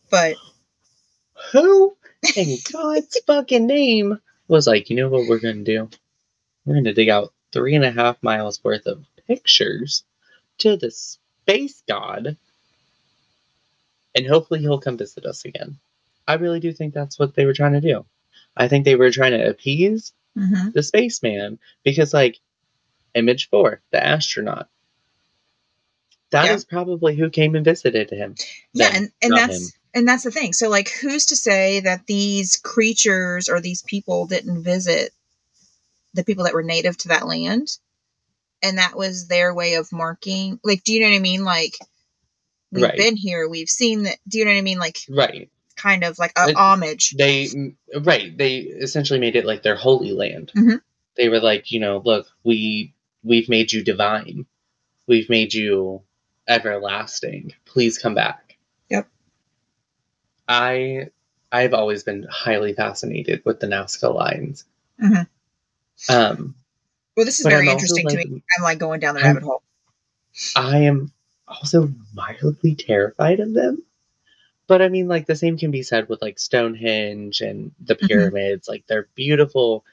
but 0.10 0.36
Who 1.54 1.96
in 2.36 2.58
God's 2.72 3.20
fucking 3.28 3.68
name 3.68 4.20
was 4.48 4.66
like, 4.68 4.90
you 4.90 4.96
know 4.96 5.08
what 5.10 5.28
we're 5.28 5.40
gonna 5.40 5.64
do? 5.64 5.90
We're 6.66 6.76
gonna 6.76 6.94
dig 6.94 7.10
out 7.10 7.32
three 7.52 7.76
and 7.76 7.86
a 7.86 7.92
half 7.92 8.22
miles 8.24 8.64
worth 8.64 8.88
of 8.88 9.06
pictures 9.28 10.04
to 10.60 10.78
the 10.78 10.90
space 10.92 11.84
god, 11.88 12.38
and 14.16 14.26
hopefully 14.28 14.62
he'll 14.62 14.80
come 14.80 14.98
visit 14.98 15.26
us 15.26 15.46
again. 15.46 15.78
I 16.28 16.36
really 16.36 16.60
do 16.60 16.74
think 16.74 16.94
that's 16.94 17.18
what 17.20 17.36
they 17.36 17.46
were 17.46 17.54
trying 17.54 17.74
to 17.74 17.82
do. 17.82 18.06
I 18.56 18.68
think 18.68 18.86
they 18.86 18.96
were 18.96 19.12
trying 19.12 19.32
to 19.34 19.50
appease 19.50 20.14
mhm. 20.38 20.74
the 20.74 20.84
spaceman 20.84 21.60
because, 21.84 22.14
like, 22.14 22.38
image 23.14 23.50
four, 23.50 23.82
the 23.92 24.06
astronaut. 24.06 24.70
That 26.32 26.52
is 26.54 26.66
Yeah. 26.70 26.78
probably 26.78 27.16
who 27.16 27.30
came 27.30 27.56
and 27.56 27.64
visited 27.66 28.10
him. 28.10 28.36
yeah, 28.74 28.88
Them, 28.92 28.96
and, 29.04 29.12
and 29.22 29.34
that's 29.38 29.58
him. 29.58 29.74
and 29.94 30.08
that's 30.08 30.24
the 30.24 30.32
thing. 30.32 30.54
So 30.54 30.70
like 30.70 30.90
who's 30.90 31.28
to 31.28 31.36
say 31.36 31.80
that 31.82 32.06
these 32.06 32.58
creatures 32.58 33.48
or 33.50 33.62
these 33.62 33.82
people 33.84 34.28
didn't 34.28 34.64
visit 34.64 35.14
the 36.14 36.24
people 36.26 36.44
that 36.44 36.54
were 36.54 36.64
native 36.64 36.98
to 37.00 37.08
that 37.10 37.28
land? 37.28 37.70
And 38.62 38.78
that 38.78 38.98
was 38.98 39.28
their 39.28 39.54
way 39.54 39.76
of 39.76 39.92
marking 39.94 40.60
like 40.64 40.84
do 40.84 40.94
you 40.94 41.00
know 41.00 41.10
what 41.10 41.16
I 41.16 41.20
mean? 41.20 41.44
Like 41.46 41.78
we've 42.72 42.84
Right. 42.84 42.98
been 42.98 43.16
here, 43.16 43.48
we've 43.48 43.70
seen 43.70 44.04
that 44.04 44.18
do 44.28 44.40
you 44.40 44.46
know 44.46 44.52
what 44.52 44.58
I 44.58 44.62
mean? 44.62 44.80
Like 44.80 44.98
Right. 45.10 45.50
Kind 45.78 46.04
of 46.04 46.18
like 46.20 46.34
a 46.38 46.50
It- 46.50 46.56
homage. 46.58 47.12
they 47.18 47.48
right 48.02 48.36
they 48.38 48.58
essentially 48.60 49.20
made 49.20 49.36
it 49.36 49.46
like 49.46 49.64
their 49.64 49.76
holy 49.76 50.12
land 50.12 50.52
Mhm. 50.56 50.82
they 51.16 51.30
were 51.30 51.40
like 51.40 51.72
you 51.72 51.80
know 51.80 52.02
look 52.04 52.28
we 52.44 52.94
we've 53.24 53.48
made 53.50 53.72
you 53.72 53.84
divine 53.84 54.46
we've 55.08 55.30
made 55.30 55.54
you 55.54 56.02
everlasting 56.48 57.54
please 57.66 57.98
come 57.98 58.16
back 58.16 58.58
Yep. 58.90 59.08
i 60.48 61.08
i've 61.52 61.74
always 61.74 62.04
been 62.04 62.26
highly 62.30 62.74
fascinated 62.74 63.42
with 63.46 63.60
the 63.60 63.68
nazca 63.68 64.14
lines 64.14 64.66
Mhm. 65.02 65.28
um 66.10 66.56
Well, 67.16 67.26
this 67.26 67.40
is 67.40 67.46
very 67.46 67.68
I'm 67.68 67.74
interesting 67.74 68.08
to 68.08 68.18
me. 68.18 68.44
I'm 68.58 68.64
like 68.64 68.80
going 68.80 69.00
down 69.00 69.16
the 69.16 69.22
I'm- 69.22 69.36
rabbit 69.36 69.44
hole. 69.44 69.64
i 70.56 70.80
am 70.80 71.12
also 71.48 71.92
mildly 72.14 72.76
terrified 72.76 73.40
of 73.40 73.54
them 73.54 73.84
but 74.68 74.82
i 74.82 74.90
mean 74.90 75.08
like 75.08 75.26
the 75.26 75.36
same 75.36 75.58
can 75.58 75.72
be 75.72 75.84
said 75.84 76.10
with 76.10 76.22
like 76.22 76.40
stonehenge 76.40 77.42
and 77.42 77.72
the 77.80 77.96
Mhm. 77.96 78.08
pyramids 78.08 78.68
like 78.68 78.86
they're 78.88 79.08
beautiful 79.16 79.86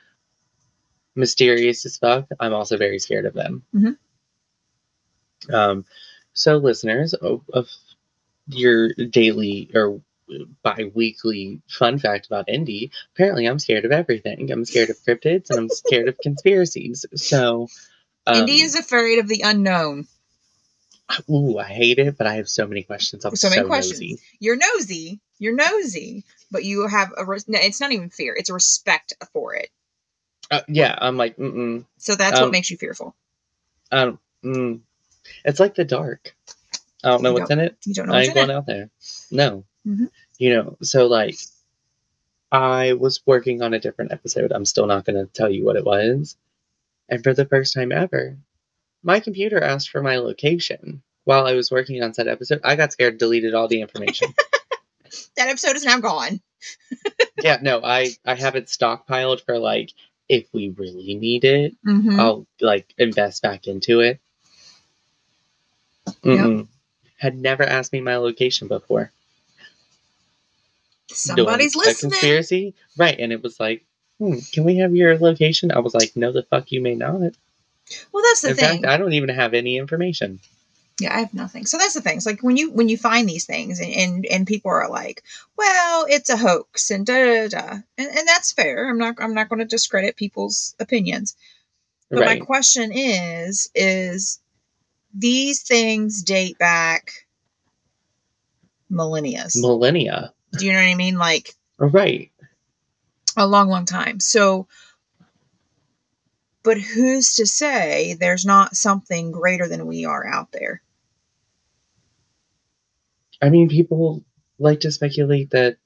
mysterious 1.15 1.87
as 1.87 1.97
fuck 1.99 2.27
i'm 2.41 2.55
also 2.55 2.77
very 2.77 2.99
scared 2.99 3.27
of 3.27 3.35
them 3.35 3.63
Mhm. 3.75 3.97
um 5.53 5.85
So, 6.37 6.57
listeners 6.57 7.15
of, 7.15 7.43
of 7.53 7.69
your 8.49 8.93
daily 8.95 9.71
or 9.75 10.01
bi-weekly 10.63 11.61
fun 11.69 11.99
fact 11.99 12.27
about 12.27 12.49
Indy, 12.49 12.91
apparently 13.15 13.47
I'm 13.47 13.59
scared 13.61 13.85
of 13.85 13.93
everything. 13.93 14.51
I'm 14.51 14.65
scared 14.65 14.91
of 14.91 14.97
cryptids 14.99 15.51
and 15.51 15.59
I'm 15.59 15.69
scared 15.69 16.09
of 16.09 16.19
conspiracies. 16.23 17.07
So, 17.15 17.69
um, 18.27 18.37
Indy 18.41 18.61
is 18.63 18.75
afraid 18.75 19.19
of 19.21 19.29
the 19.29 19.43
unknown. 19.45 20.07
Ooh, 21.31 21.59
I 21.59 21.65
hate 21.65 21.99
it, 21.99 22.17
but 22.17 22.27
I 22.27 22.35
have 22.37 22.49
so 22.49 22.67
many 22.67 22.83
questions. 22.83 23.25
I'm 23.25 23.37
So 23.37 23.49
so, 23.49 23.55
many 23.57 23.67
questions. 23.69 24.01
nosy. 24.01 24.19
You're 24.41 24.57
nosy. 24.57 25.21
You're 25.39 25.55
nosy, 25.55 26.25
but 26.51 26.65
you 26.65 26.87
have 26.87 27.11
a. 27.17 27.25
Res- 27.25 27.49
no, 27.49 27.59
it's 27.61 27.81
not 27.81 27.93
even 27.93 28.11
fear. 28.11 28.35
It's 28.37 28.51
a 28.51 28.55
respect 28.55 29.15
for 29.33 29.55
it. 29.55 29.69
Uh, 30.51 30.61
yeah, 30.69 30.97
I'm 31.01 31.17
like, 31.17 31.37
mm-mm. 31.37 31.85
So 31.99 32.15
that's 32.15 32.39
Um, 32.39 32.45
what 32.45 32.53
makes 32.53 32.71
you 32.71 32.77
fearful. 32.77 33.15
Um, 33.91 34.19
mm. 34.45 34.81
It's 35.45 35.61
like 35.61 35.75
the 35.75 35.85
dark. 35.85 36.35
I 37.03 37.09
don't 37.11 37.23
know 37.23 37.31
You 37.31 37.35
what's 37.35 37.51
in 37.51 37.59
it. 37.61 37.77
You 37.85 37.95
don't 37.95 38.09
know 38.09 38.15
I 38.15 38.21
ain't 38.21 38.29
in 38.29 38.35
going 38.35 38.51
it. 38.51 38.55
out 38.55 38.67
there. 38.67 38.91
No. 39.31 39.65
Mhm. 39.87 40.11
You 40.39 40.55
know, 40.55 40.77
so 40.83 41.07
like, 41.07 41.37
I 42.53 42.93
was 42.95 43.21
working 43.27 43.63
on 43.63 43.75
a 43.75 43.81
different 43.81 44.13
episode. 44.13 44.53
I'm 44.53 44.65
still 44.65 44.87
not 44.87 45.05
going 45.05 45.17
to 45.17 45.31
tell 45.33 45.51
you 45.51 45.65
what 45.65 45.77
it 45.77 45.85
was. 45.85 46.37
And 47.09 47.23
for 47.23 47.35
the 47.35 47.45
first 47.47 47.75
time 47.75 47.93
ever, 47.93 48.37
my 49.05 49.21
computer 49.21 49.63
asked 49.63 49.91
for 49.91 50.03
my 50.03 50.17
location 50.17 51.03
while 51.25 51.47
I 51.47 51.55
was 51.55 51.71
working 51.71 52.03
on 52.03 52.15
said 52.15 52.27
episode. 52.29 52.61
I 52.65 52.75
got 52.77 52.93
scared, 52.93 53.19
deleted 53.19 53.55
all 53.55 53.69
the 53.69 53.81
information. 53.81 54.35
That 55.37 55.49
episode 55.49 55.77
is 55.77 55.85
now 55.85 56.01
gone. 56.01 56.41
yeah, 57.43 57.59
no, 57.63 57.81
I 57.85 58.17
I 58.25 58.35
have 58.35 58.57
it 58.57 58.67
stockpiled 58.67 59.45
for 59.45 59.59
like 59.59 59.93
if 60.29 60.47
we 60.53 60.71
really 60.71 61.15
need 61.15 61.45
it, 61.45 61.77
Mm-hmm. 61.87 62.19
I'll 62.19 62.47
like 62.61 62.93
invest 62.99 63.43
back 63.43 63.67
into 63.69 64.01
it. 64.01 64.19
Mm-mm. 66.25 66.67
Had 67.19 67.37
never 67.37 67.63
asked 67.63 67.93
me 67.93 68.01
my 68.01 68.17
location 68.17 68.67
before. 68.67 69.13
Somebody's 71.09 71.75
doing 71.75 71.87
a 71.87 71.89
listening. 71.89 72.11
conspiracy, 72.11 72.75
right? 72.97 73.19
And 73.19 73.33
it 73.33 73.43
was 73.43 73.61
like, 73.61 73.85
hmm, 74.19 74.39
can 74.53 74.65
we 74.65 74.79
have 74.79 74.97
your 74.97 75.17
location? 75.19 75.71
I 75.71 75.79
was 75.79 75.95
like, 75.95 76.17
no, 76.17 76.33
the 76.33 76.43
fuck 76.43 76.73
you 76.73 76.81
may 76.81 76.95
not. 76.95 77.35
Well, 78.13 78.23
that's 78.23 78.41
the 78.43 78.51
In 78.51 78.57
thing. 78.57 78.83
fact, 78.83 78.93
I 78.93 78.97
don't 78.97 79.13
even 79.13 79.29
have 79.29 79.55
any 79.55 79.77
information. 79.79 80.41
yeah, 81.01 81.15
I 81.15 81.21
have 81.21 81.35
nothing. 81.35 81.67
So 81.67 81.77
that's 81.79 81.95
the 81.95 82.01
thing. 82.01 82.17
It's 82.17 82.27
like 82.27 82.43
when 82.43 82.57
you 82.57 82.71
when 82.71 82.89
you 82.89 82.97
find 82.97 83.29
these 83.29 83.45
things 83.47 83.81
and 83.81 83.93
and, 83.93 84.27
and 84.27 84.47
people 84.47 84.71
are 84.71 84.89
like, 84.89 85.23
well, 85.57 86.07
it's 86.09 86.31
a 86.31 86.37
hoax 86.37 86.91
and 86.91 87.05
da 87.07 87.15
da 87.15 87.49
da, 87.49 87.69
and, 87.99 88.09
and 88.09 88.29
that's 88.29 88.53
fair. 88.53 88.89
I'm 88.89 88.99
not 88.99 89.17
I'm 89.19 89.35
not 89.35 89.49
going 89.49 89.59
to 89.61 89.65
discredit 89.65 90.17
people's 90.17 90.75
opinions. 90.81 91.37
But 92.11 92.21
right? 92.21 92.39
my 92.41 92.45
question 92.45 92.93
is 92.93 93.71
is 93.75 94.41
these 95.13 95.63
things 95.63 96.23
date 96.23 96.59
back 96.59 97.27
millennia. 98.89 99.49
Millennia, 99.57 100.33
Do 100.59 100.67
you 100.67 100.73
know 100.73 100.79
what 100.79 100.87
I 100.89 100.95
mean? 100.95 101.19
Like 101.19 101.55
right? 101.79 102.31
a 103.37 103.47
long, 103.47 103.69
long 103.69 103.85
time. 103.85 104.21
So, 104.21 104.69
but 106.65 106.79
who's 106.79 107.35
to 107.37 107.47
say 107.47 108.17
there's 108.19 108.45
not 108.45 108.75
something 108.77 109.31
greater 109.31 109.69
than 109.69 109.87
we 109.87 110.07
are 110.07 110.27
out 110.27 110.51
there? 110.51 110.83
I 113.41 113.51
mean, 113.51 113.69
people 113.69 114.25
like 114.59 114.81
to 114.81 114.91
speculate 114.91 115.51
that 115.51 115.77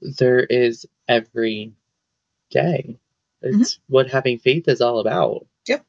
there 0.00 0.40
is 0.40 0.86
every 1.08 1.72
day. 2.50 2.98
It's 3.42 3.78
what 3.88 4.10
having 4.10 4.38
faith 4.38 4.66
is 4.66 4.80
all 4.80 4.98
about. 4.98 5.34
Mm-hmm. 5.36 5.72
Yep. 5.72 5.86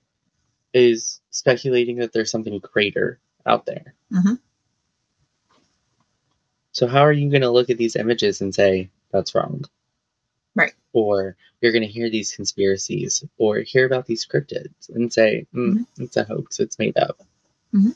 Is 0.73 1.21
speculating 1.31 1.97
that 1.97 2.13
there's 2.13 2.29
something 2.29 2.59
greater 2.59 3.19
out 3.45 3.65
there. 3.65 3.95
Mhm. 4.13 4.39
So 6.71 6.85
how 6.85 7.01
are 7.01 7.11
you 7.13 7.31
going 7.31 7.41
to 7.41 7.49
look 7.49 7.71
at 7.71 7.77
these 7.77 7.95
images 7.95 8.41
and 8.41 8.53
say 8.53 8.91
that's 9.11 9.33
wrong? 9.33 9.65
Right. 10.57 10.73
Or 10.93 11.35
you're 11.61 11.71
going 11.71 11.83
to 11.83 11.87
hear 11.87 12.09
these 12.09 12.35
conspiracies 12.35 13.23
or 13.37 13.59
hear 13.59 13.85
about 13.85 14.05
these 14.07 14.25
cryptids 14.25 14.89
and 14.89 15.11
say, 15.13 15.45
mm, 15.53 15.85
it's 15.99 16.17
a 16.17 16.23
hoax, 16.23 16.59
it's 16.59 16.79
made 16.79 16.97
up. 16.97 17.21
Mhm. 17.73 17.95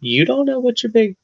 You 0.00 0.24
don't 0.24 0.46
know 0.46 0.60
what 0.60 0.82
your 0.82 0.92
big 0.92 1.16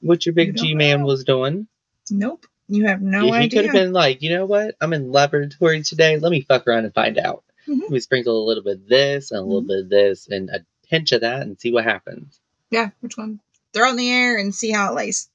what 0.00 0.26
your 0.26 0.34
big 0.34 0.56
G 0.56 0.74
man 0.74 1.04
was 1.04 1.24
doing. 1.24 1.68
Nope. 2.10 2.46
You 2.68 2.86
have 2.86 3.00
no 3.02 3.24
he 3.26 3.32
idea. 3.32 3.50
could 3.60 3.64
have 3.66 3.74
been 3.74 3.92
like, 3.92 4.20
you 4.22 4.30
know 4.30 4.46
what? 4.46 4.74
I'm 4.80 4.92
in 4.92 5.12
laboratory 5.12 5.82
today. 5.82 6.18
Let 6.18 6.30
me 6.32 6.40
fuck 6.40 6.66
around 6.66 6.84
and 6.86 6.94
find 6.94 7.18
out. 7.18 7.44
Mhm. 7.68 7.82
Let 7.82 7.90
me 7.90 8.00
sprinkle 8.00 8.42
a 8.42 8.46
little 8.46 8.64
bit 8.64 8.78
of 8.78 8.88
this 8.88 9.30
and 9.30 9.38
a 9.40 9.42
little 9.44 9.62
Mhm. 9.62 9.68
bit 9.68 9.78
of 9.84 9.88
this 9.90 10.28
and 10.28 10.50
a 10.50 10.64
pinch 10.88 11.12
of 11.12 11.20
that 11.20 11.42
and 11.42 11.58
see 11.60 11.72
what 11.72 11.84
happens. 11.84 12.38
yeah, 12.70 12.90
which 13.00 13.16
one? 13.18 13.38
Throw 13.74 13.88
it 13.88 13.90
in 13.90 13.96
the 13.96 14.10
air 14.10 14.38
and 14.38 14.54
see 14.54 14.70
how 14.70 14.90
it 14.90 14.96
lays. 14.96 15.28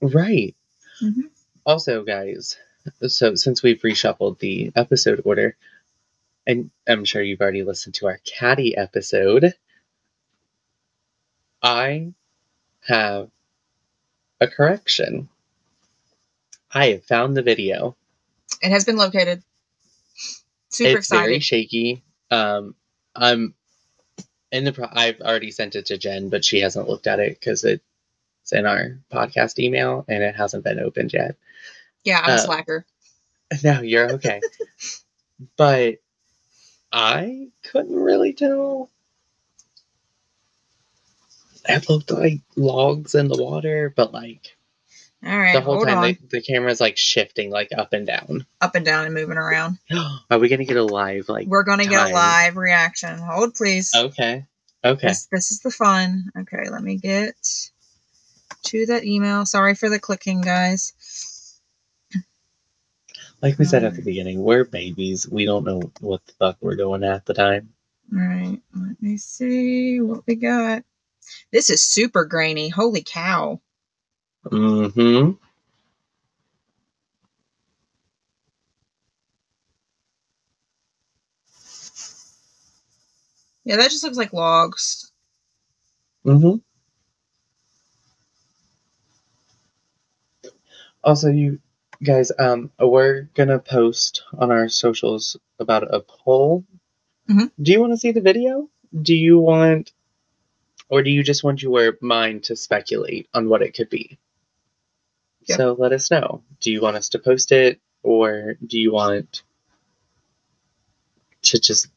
Right. 0.00 0.56
Mhm. 1.02 1.28
Also, 1.66 2.02
guys, 2.04 2.56
so 3.08 3.34
since 3.34 3.62
we've 3.62 3.80
reshuffled 3.80 4.38
the 4.38 4.72
episode 4.76 5.22
order, 5.24 5.56
and 6.46 6.70
I'm 6.88 7.04
sure 7.04 7.22
you've 7.22 7.40
already 7.40 7.62
listened 7.62 7.94
to 7.96 8.06
our 8.06 8.20
caddy 8.24 8.76
episode, 8.76 9.54
I 11.62 12.12
have 12.86 13.30
a 14.40 14.48
correction. 14.48 15.28
I 16.72 16.88
have 16.90 17.04
found 17.04 17.36
the 17.36 17.42
video. 17.42 17.96
It 18.62 18.70
has 18.70 18.84
been 18.84 18.96
located. 18.96 19.42
Super 20.68 20.98
it's 20.98 21.10
very 21.10 21.40
shaky. 21.40 22.02
Um, 22.30 22.74
I'm 23.14 23.54
in 24.52 24.64
the. 24.64 24.72
Pro- 24.72 24.88
I've 24.90 25.20
already 25.20 25.50
sent 25.50 25.74
it 25.74 25.86
to 25.86 25.98
Jen, 25.98 26.28
but 26.28 26.44
she 26.44 26.60
hasn't 26.60 26.88
looked 26.88 27.06
at 27.06 27.18
it 27.18 27.38
because 27.38 27.64
it's 27.64 27.82
in 28.52 28.66
our 28.66 28.98
podcast 29.12 29.58
email 29.58 30.04
and 30.08 30.22
it 30.22 30.36
hasn't 30.36 30.64
been 30.64 30.80
opened 30.80 31.12
yet. 31.12 31.36
Yeah, 32.04 32.20
I'm 32.22 32.30
a 32.30 32.34
uh, 32.34 32.38
slacker. 32.38 32.86
No, 33.64 33.80
you're 33.80 34.12
okay. 34.12 34.40
but 35.56 35.96
I 36.92 37.48
couldn't 37.64 37.96
really 37.96 38.32
tell. 38.32 38.90
It 41.68 41.88
looked 41.88 42.10
like 42.10 42.40
logs 42.56 43.14
in 43.14 43.28
the 43.28 43.42
water, 43.42 43.92
but 43.94 44.12
like 44.12 44.56
All 45.24 45.38
right, 45.38 45.52
the 45.52 45.60
whole 45.60 45.84
time 45.84 46.00
the, 46.00 46.18
the 46.30 46.42
camera's 46.42 46.80
like 46.80 46.96
shifting 46.96 47.50
like 47.50 47.68
up 47.76 47.92
and 47.92 48.06
down. 48.06 48.46
Up 48.60 48.74
and 48.74 48.84
down 48.84 49.04
and 49.04 49.14
moving 49.14 49.36
around. 49.36 49.78
Are 50.30 50.38
we 50.38 50.48
gonna 50.48 50.64
get 50.64 50.76
a 50.76 50.82
live 50.82 51.28
like 51.28 51.46
We're 51.46 51.64
gonna 51.64 51.86
get 51.86 52.10
a 52.10 52.14
live 52.14 52.56
reaction. 52.56 53.18
Hold, 53.18 53.54
please. 53.54 53.92
Okay. 53.94 54.46
Okay. 54.82 55.08
This, 55.08 55.26
this 55.26 55.50
is 55.52 55.60
the 55.60 55.70
fun. 55.70 56.30
Okay, 56.38 56.70
let 56.70 56.82
me 56.82 56.96
get 56.96 57.34
to 58.64 58.86
that 58.86 59.04
email. 59.04 59.44
Sorry 59.44 59.74
for 59.74 59.88
the 59.88 59.98
clicking, 59.98 60.40
guys. 60.40 60.94
Like 63.42 63.58
we 63.58 63.64
said 63.64 63.84
at 63.84 63.96
the 63.96 64.02
beginning, 64.02 64.42
we're 64.42 64.64
babies. 64.64 65.26
We 65.28 65.46
don't 65.46 65.64
know 65.64 65.80
what 66.00 66.24
the 66.26 66.32
fuck 66.34 66.58
we're 66.60 66.76
doing 66.76 67.04
at 67.04 67.24
the 67.24 67.32
time. 67.34 67.70
All 68.12 68.20
right, 68.20 68.60
let 68.74 69.00
me 69.00 69.16
see 69.16 70.00
what 70.00 70.26
we 70.26 70.34
got. 70.34 70.82
This 71.52 71.70
is 71.70 71.82
super 71.82 72.24
grainy. 72.24 72.68
Holy 72.68 73.02
cow. 73.02 73.60
Mm-hmm. 74.44 75.32
Yeah, 83.64 83.76
that 83.76 83.90
just 83.90 84.04
looks 84.04 84.16
like 84.16 84.32
logs. 84.32 85.12
Mm-hmm. 86.26 86.56
Also, 91.02 91.28
you 91.30 91.60
guys, 92.02 92.32
um, 92.38 92.70
we're 92.78 93.22
gonna 93.34 93.58
post 93.58 94.22
on 94.36 94.50
our 94.50 94.68
socials 94.68 95.36
about 95.58 95.94
a 95.94 96.00
poll. 96.00 96.64
Mhm. 97.28 97.50
Do 97.60 97.72
you 97.72 97.80
want 97.80 97.92
to 97.92 97.98
see 97.98 98.12
the 98.12 98.20
video? 98.20 98.68
Do 99.02 99.14
you 99.14 99.38
want, 99.38 99.92
or 100.88 101.02
do 101.02 101.10
you 101.10 101.22
just 101.22 101.44
want 101.44 101.62
your 101.62 101.96
mind 102.00 102.44
to 102.44 102.56
speculate 102.56 103.28
on 103.34 103.48
what 103.48 103.62
it 103.62 103.74
could 103.74 103.90
be? 103.90 104.18
Yeah. 105.46 105.56
So 105.56 105.72
let 105.78 105.92
us 105.92 106.10
know. 106.10 106.42
Do 106.60 106.70
you 106.70 106.80
want 106.80 106.96
us 106.96 107.10
to 107.10 107.18
post 107.18 107.52
it, 107.52 107.80
or 108.02 108.54
do 108.66 108.78
you 108.78 108.92
want 108.92 109.42
to 111.42 111.58
just 111.58 111.88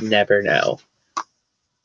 never 0.00 0.42
know? 0.42 0.80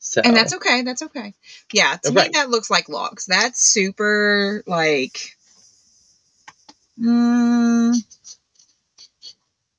So 0.00 0.22
And 0.24 0.36
that's 0.36 0.54
okay. 0.54 0.82
That's 0.82 1.02
okay. 1.02 1.34
Yeah, 1.72 1.96
to 2.02 2.12
me 2.12 2.28
that 2.32 2.50
looks 2.50 2.70
like 2.70 2.88
logs. 2.88 3.26
That's 3.26 3.60
super 3.60 4.62
like 4.66 5.36
mm, 7.00 7.94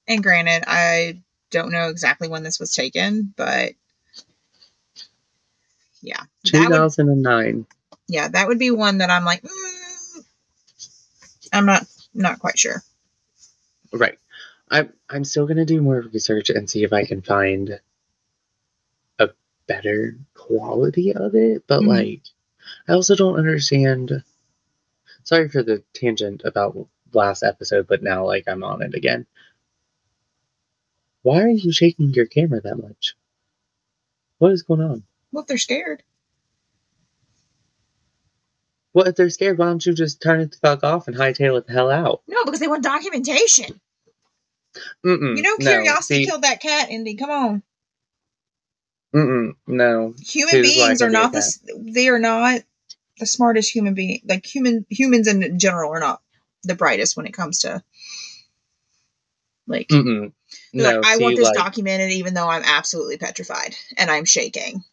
and 0.07 0.23
granted, 0.23 0.63
I 0.67 1.19
don't 1.51 1.71
know 1.71 1.89
exactly 1.89 2.27
when 2.27 2.43
this 2.43 2.59
was 2.59 2.73
taken, 2.73 3.33
but 3.35 3.73
yeah. 6.01 6.21
That 6.51 6.69
would 6.69 6.77
2009. 6.77 7.65
yeah, 8.07 8.27
that 8.29 8.47
would 8.47 8.59
be 8.59 8.71
one 8.71 8.99
that 8.99 9.09
I'm 9.09 9.25
like 9.25 9.41
mm, 9.41 10.23
I'm 11.51 11.65
not 11.65 11.85
not 12.13 12.39
quite 12.39 12.57
sure. 12.57 12.81
Right. 13.91 14.17
I'm 14.71 14.93
I'm 15.09 15.23
still 15.23 15.47
gonna 15.47 15.65
do 15.65 15.81
more 15.81 16.01
research 16.01 16.49
and 16.49 16.69
see 16.69 16.83
if 16.83 16.93
I 16.93 17.05
can 17.05 17.21
find 17.21 17.79
a 19.19 19.29
better 19.67 20.15
quality 20.35 21.13
of 21.13 21.35
it, 21.35 21.63
but 21.67 21.81
Mhm. 21.81 21.87
like 21.87 22.21
I 22.87 22.93
also 22.93 23.15
don't 23.15 23.37
understand. 23.37 24.23
Sorry 25.23 25.49
for 25.49 25.61
the 25.63 25.83
tangent 25.93 26.41
about 26.45 26.87
last 27.13 27.43
episode, 27.43 27.87
but 27.87 28.03
now 28.03 28.25
like 28.25 28.45
I'm 28.47 28.63
on 28.63 28.81
it 28.81 28.93
again. 28.93 29.25
Why 31.21 31.41
are 31.43 31.49
you 31.49 31.71
shaking 31.71 32.13
your 32.13 32.25
camera 32.25 32.61
that 32.61 32.77
much? 32.77 33.15
What 34.37 34.51
is 34.53 34.63
going 34.63 34.81
on? 34.81 35.03
Well, 35.31 35.41
if 35.41 35.47
they're 35.47 35.57
scared. 35.57 36.03
Well, 38.93 39.05
if 39.07 39.15
they're 39.15 39.29
scared, 39.29 39.57
why 39.57 39.65
don't 39.65 39.85
you 39.85 39.93
just 39.93 40.21
turn 40.21 40.39
it 40.39 40.51
the 40.51 40.57
fuck 40.57 40.83
off 40.83 41.07
and 41.07 41.15
hightail 41.15 41.57
it 41.57 41.67
the 41.67 41.73
hell 41.73 41.91
out? 41.91 42.21
No, 42.27 42.43
because 42.45 42.59
they 42.59 42.67
want 42.67 42.83
documentation. 42.83 43.79
Mm-mm, 45.05 45.37
You 45.37 45.41
know, 45.41 45.55
no, 45.59 45.71
curiosity 45.71 46.23
see, 46.23 46.25
killed 46.25 46.43
that 46.43 46.61
cat, 46.61 46.89
Indy. 46.89 47.15
Come 47.15 47.29
on. 47.29 47.63
Mm-mm, 49.13 49.55
no. 49.67 50.13
Human 50.19 50.55
Who's 50.55 50.75
beings 50.75 51.01
are 51.01 51.09
not 51.09 51.31
the 51.31 51.91
they 51.93 52.07
are 52.09 52.19
not 52.19 52.61
the 53.19 53.25
smartest 53.25 53.71
human 53.73 53.93
being. 53.93 54.21
Like 54.25 54.45
human 54.45 54.85
humans 54.89 55.27
in 55.27 55.59
general 55.59 55.91
are 55.93 55.99
not 55.99 56.21
the 56.63 56.75
brightest 56.75 57.15
when 57.17 57.25
it 57.25 57.33
comes 57.33 57.59
to 57.59 57.83
like 59.67 59.87
No, 60.73 60.83
like, 60.83 61.05
I 61.05 61.15
see, 61.17 61.23
want 61.23 61.35
this 61.35 61.45
like, 61.45 61.55
documented 61.55 62.11
even 62.11 62.33
though 62.33 62.47
I'm 62.47 62.63
absolutely 62.65 63.17
petrified 63.17 63.75
and 63.97 64.09
I'm 64.09 64.25
shaking. 64.25 64.83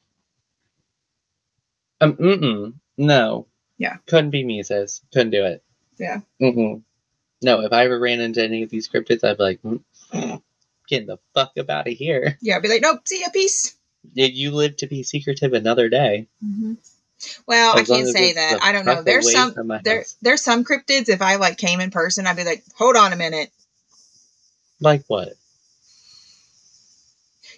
Um, 2.01 2.15
mm-mm, 2.17 2.75
no. 2.99 3.47
Yeah. 3.79 3.97
Couldn't 4.07 4.31
be 4.31 4.45
me, 4.45 4.63
sis. 4.63 5.01
Couldn't 5.13 5.31
do 5.31 5.45
it. 5.45 5.63
Yeah. 5.99 6.21
Mm-mm. 6.41 6.83
No, 7.43 7.61
if 7.63 7.73
I 7.73 7.85
ever 7.85 7.99
ran 7.99 8.21
into 8.21 8.43
any 8.43 8.63
of 8.63 8.71
these 8.71 8.89
cryptids, 8.89 9.25
I'd 9.25 9.39
be 9.39 9.43
like, 9.43 9.63
mm, 9.63 10.43
get 10.89 11.07
the 11.07 11.19
fuck 11.35 11.53
up 11.59 11.71
out 11.71 11.89
of 11.89 11.93
here. 11.95 12.39
Yeah, 12.41 12.57
I'd 12.57 12.63
be 12.63 12.69
like, 12.69 12.83
nope, 12.83 13.01
see 13.07 13.21
ya, 13.21 13.29
peace. 13.33 13.77
You- 14.15 14.27
You 14.27 14.51
live 14.53 14.77
to 14.79 14.87
be 14.87 15.03
secretive 15.03 15.53
another 15.53 15.89
day. 15.89 16.29
Well, 17.47 17.79
As 17.79 17.91
I 17.91 17.95
can't 17.97 18.09
say 18.09 18.33
that. 18.35 18.59
I 18.63 18.73
don't 18.73 18.85
know. 18.85 19.03
There's 19.03 19.33
some 19.33 19.55
there 19.85 19.99
house. 19.99 20.17
there's 20.23 20.43
some 20.43 20.65
cryptids. 20.65 21.09
If 21.09 21.23
I 21.23 21.37
like 21.37 21.57
came 21.57 21.81
in 21.81 21.91
person, 21.91 22.27
I'd 22.27 22.37
be 22.37 22.45
like, 22.45 22.63
hold 22.77 22.97
on 22.97 23.13
a 23.13 23.17
minute. 23.17 23.51
Like 24.81 25.03
what? 25.07 25.31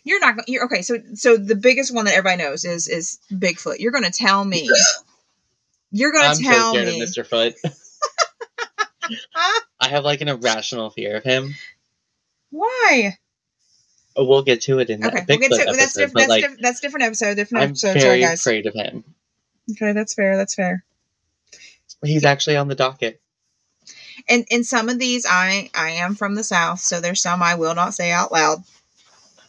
You're 0.04 0.20
not. 0.20 0.48
You're 0.48 0.64
okay. 0.66 0.82
So 0.82 0.98
so 1.14 1.36
the 1.36 1.56
biggest 1.56 1.92
one 1.94 2.04
that 2.06 2.14
everybody 2.14 2.42
knows 2.42 2.64
is 2.64 2.86
is 2.88 3.18
Bigfoot. 3.32 3.80
You're 3.80 3.92
going 3.92 4.04
to 4.04 4.12
tell 4.12 4.44
me. 4.44 4.68
You're 5.90 6.12
going 6.12 6.26
I'm 6.26 6.36
to 6.36 6.44
so 6.44 6.50
tell 6.50 6.72
scared 6.74 6.86
me. 6.88 7.00
of 7.02 7.08
Mr. 7.08 7.26
Foot. 7.26 7.54
I 9.80 9.88
have 9.88 10.04
like 10.04 10.20
an 10.20 10.28
irrational 10.28 10.90
fear 10.90 11.16
of 11.16 11.24
him. 11.24 11.54
Why? 12.50 13.16
Oh, 14.14 14.24
We'll 14.24 14.42
get 14.42 14.60
to 14.62 14.78
it 14.80 14.90
in 14.90 15.00
that 15.00 15.14
Okay, 15.14 15.24
we'll 15.28 15.38
Bigfoot 15.38 15.40
get 15.40 15.50
to 15.50 15.60
episode, 15.62 15.76
that's 15.78 15.92
different. 15.94 16.12
but 16.14 16.18
That's, 16.20 16.28
like, 16.28 16.42
diff- 16.42 16.58
that's 16.60 16.80
different 16.80 17.06
episode. 17.06 17.34
Different 17.36 17.62
I'm 17.64 17.68
episode. 17.70 17.92
very 17.94 18.00
Sorry, 18.02 18.20
guys. 18.20 18.40
afraid 18.40 18.66
of 18.66 18.74
him. 18.74 19.04
Okay, 19.70 19.92
that's 19.92 20.14
fair. 20.14 20.36
That's 20.36 20.54
fair. 20.54 20.84
He's 22.04 22.24
actually 22.24 22.56
on 22.56 22.68
the 22.68 22.74
docket. 22.74 23.20
and 24.28 24.44
in 24.50 24.64
some 24.64 24.88
of 24.88 24.98
these 24.98 25.26
i 25.28 25.70
i 25.74 25.90
am 25.90 26.14
from 26.14 26.34
the 26.34 26.44
south 26.44 26.80
so 26.80 27.00
there's 27.00 27.22
some 27.22 27.42
i 27.42 27.54
will 27.54 27.74
not 27.74 27.94
say 27.94 28.10
out 28.12 28.30
loud 28.32 28.62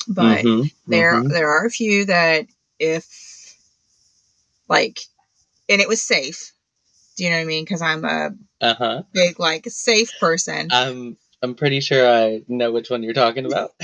but 0.07 0.43
Mhm, 0.45 0.71
there 0.87 1.15
mhm. 1.21 1.29
there 1.29 1.49
are 1.49 1.65
a 1.65 1.69
few 1.71 2.05
that 2.05 2.47
if 2.79 3.57
like 4.67 5.01
and 5.67 5.81
it 5.81 5.87
was 5.87 6.01
safe 6.01 6.53
do 7.17 7.23
you 7.23 7.29
know 7.29 7.37
what 7.37 7.41
i 7.43 7.45
mean 7.45 7.63
because 7.63 7.81
i'm 7.81 8.05
a 8.05 8.31
Uh-huh. 8.61 9.03
big 9.13 9.39
like 9.39 9.65
safe 9.67 10.11
person 10.19 10.67
I'm 10.71 11.17
I'm 11.41 11.55
pretty 11.55 11.79
sure 11.79 12.07
I 12.07 12.41
know 12.47 12.71
which 12.71 12.89
one 12.89 13.03
you're 13.03 13.13
talking 13.13 13.45
about. 13.45 13.71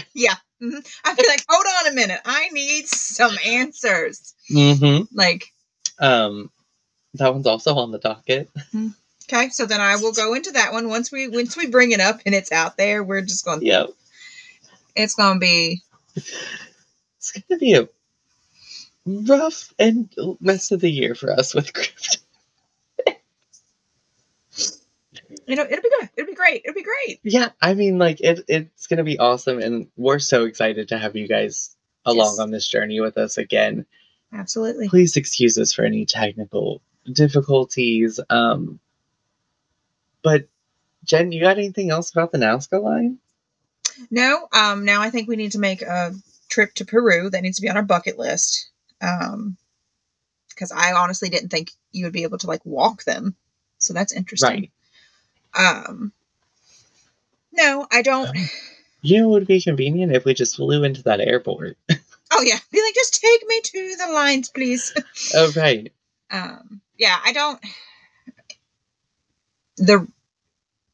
Mhm. 0.61 0.87
i'd 1.05 1.17
be 1.17 1.27
like 1.27 1.43
hold 1.49 1.65
on 1.81 1.91
a 1.91 1.95
minute 1.95 2.21
i 2.25 2.49
need 2.49 2.87
some 2.87 3.35
answers 3.45 4.33
Mm-hmm. 4.49 5.03
like 5.13 5.51
Um, 5.99 6.49
that 7.15 7.33
one's 7.33 7.47
also 7.47 7.75
on 7.75 7.91
the 7.91 7.99
docket. 7.99 8.49
okay 9.29 9.49
so 9.49 9.65
then 9.65 9.79
i 9.81 9.95
will 9.95 10.11
go 10.11 10.33
into 10.35 10.51
that 10.51 10.71
one 10.73 10.89
once 10.89 11.11
we 11.11 11.27
once 11.27 11.55
we 11.57 11.67
bring 11.67 11.91
it 11.91 11.99
up 12.01 12.19
and 12.25 12.35
it's 12.35 12.51
out 12.51 12.77
there 12.77 13.03
we're 13.03 13.21
just 13.21 13.43
going. 13.45 13.59
to 13.61 13.65
Yep. 13.65 13.89
it's 14.95 15.15
going 15.15 15.35
to 15.35 15.39
be 15.39 15.81
It's 16.15 17.31
gonna 17.31 17.59
be 17.59 17.73
a 17.73 17.87
rough 19.05 19.73
and 19.79 20.13
rest 20.41 20.71
of 20.71 20.81
the 20.81 20.89
year 20.91 21.15
for 21.15 21.31
us 21.31 21.53
with 21.55 21.73
crypto. 21.73 22.17
you 25.47 25.55
know 25.55 25.63
it'll 25.63 25.81
be 25.81 25.89
good 25.99 26.09
it'll 26.17 26.27
be 26.27 26.35
great 26.35 26.61
it'll 26.65 26.75
be 26.75 26.83
great 26.83 27.19
Yeah, 27.23 27.49
I 27.61 27.73
mean, 27.73 27.97
like 27.97 28.19
it, 28.21 28.43
it's 28.47 28.87
gonna 28.87 29.03
be 29.03 29.17
awesome, 29.19 29.59
and 29.59 29.87
we're 29.95 30.19
so 30.19 30.45
excited 30.45 30.89
to 30.89 30.97
have 30.97 31.15
you 31.15 31.27
guys 31.27 31.75
along 32.05 32.33
Yes. 32.33 32.39
on 32.39 32.51
this 32.51 32.67
journey 32.67 32.99
with 32.99 33.17
us 33.17 33.37
again. 33.37 33.85
Absolutely 34.35 34.89
Please 34.89 35.17
excuse 35.17 35.57
us 35.57 35.73
for 35.73 35.83
any 35.83 36.05
technical 36.05 36.81
difficulties. 37.11 38.19
Um, 38.29 38.79
but 40.23 40.47
Jen, 41.03 41.31
you 41.31 41.41
got 41.41 41.57
anything 41.57 41.91
else 41.91 42.11
about 42.11 42.31
the 42.31 42.37
Nazca 42.37 42.81
line? 42.81 43.19
No, 44.09 44.47
um, 44.51 44.85
now 44.85 45.01
I 45.01 45.09
think 45.09 45.27
we 45.27 45.35
need 45.35 45.53
to 45.53 45.59
make 45.59 45.81
a 45.81 46.13
trip 46.49 46.73
to 46.75 46.85
Peru. 46.85 47.29
That 47.29 47.41
needs 47.41 47.57
to 47.57 47.61
be 47.61 47.69
on 47.69 47.77
our 47.77 47.83
bucket 47.83 48.17
list. 48.17 48.69
Um, 49.01 49.57
because 50.49 50.71
I 50.71 50.93
honestly 50.93 51.29
didn't 51.29 51.49
think 51.49 51.71
you 51.91 52.05
would 52.05 52.13
be 52.13 52.23
able 52.23 52.37
to 52.39 52.47
like 52.47 52.65
walk 52.65 53.03
them. 53.03 53.35
So 53.77 53.93
that's 53.93 54.13
interesting. 54.13 54.69
Um, 55.53 56.13
no, 57.51 57.87
I 57.91 58.01
don't. 58.01 58.35
You 59.01 59.19
know, 59.19 59.27
it 59.27 59.31
would 59.31 59.47
be 59.47 59.61
convenient 59.61 60.15
if 60.15 60.25
we 60.25 60.33
just 60.33 60.55
flew 60.55 60.83
into 60.83 61.03
that 61.03 61.19
airport. 61.19 61.77
Oh 62.37 62.41
yeah, 62.41 62.59
be 62.69 62.81
like, 62.81 62.93
just 62.95 63.21
take 63.21 63.47
me 63.47 63.61
to 63.61 63.95
the 63.97 64.11
lines, 64.11 64.49
please. 64.49 64.93
oh, 65.35 65.53
right. 65.55 65.91
um, 66.29 66.81
yeah, 66.97 67.17
I 67.23 67.31
don't. 67.31 67.59
The 69.77 70.05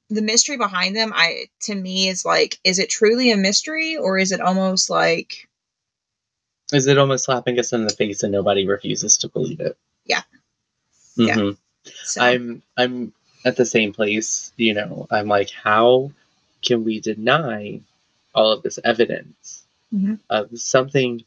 the 0.09 0.21
mystery 0.21 0.57
behind 0.57 0.95
them, 0.95 1.13
I 1.15 1.45
to 1.61 1.73
me 1.73 2.09
is 2.09 2.25
like, 2.25 2.59
is 2.63 2.77
it 2.77 2.89
truly 2.91 3.31
a 3.31 3.37
mystery 3.37 3.97
or 3.97 4.19
is 4.19 4.31
it 4.31 4.41
almost 4.41 4.89
like 4.89 5.47
Is 6.71 6.85
it 6.85 6.99
almost 6.99 7.25
slapping 7.25 7.57
us 7.59 7.73
in 7.73 7.85
the 7.85 7.93
face 7.93 8.21
and 8.21 8.31
nobody 8.31 8.67
refuses 8.67 9.17
to 9.19 9.27
believe 9.29 9.61
it? 9.61 9.75
Yeah. 10.05 10.21
Yeah. 11.15 11.35
Mhm. 11.37 11.57
so, 12.03 12.21
I'm 12.21 12.61
I'm 12.77 13.13
at 13.45 13.55
the 13.57 13.65
same 13.65 13.93
place, 13.93 14.53
you 14.57 14.75
know. 14.75 15.07
I'm 15.09 15.27
like, 15.27 15.49
how 15.49 16.11
can 16.61 16.83
we 16.83 16.99
deny 16.99 17.81
all 18.35 18.51
of 18.51 18.61
this 18.61 18.77
evidence 18.83 19.63
Mhm. 19.91 20.19
of 20.29 20.59
something 20.59 21.23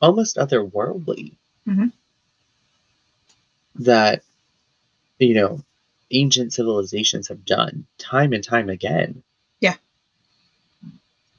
almost 0.00 0.36
otherworldly 0.36 1.32
Mhm. 1.66 1.92
that 3.76 4.22
you 5.18 5.34
know 5.34 5.62
ancient 6.10 6.52
civilizations 6.52 7.28
have 7.28 7.44
done 7.44 7.86
time 7.98 8.32
and 8.32 8.42
time 8.42 8.68
again? 8.68 9.22
Yeah. 9.60 9.76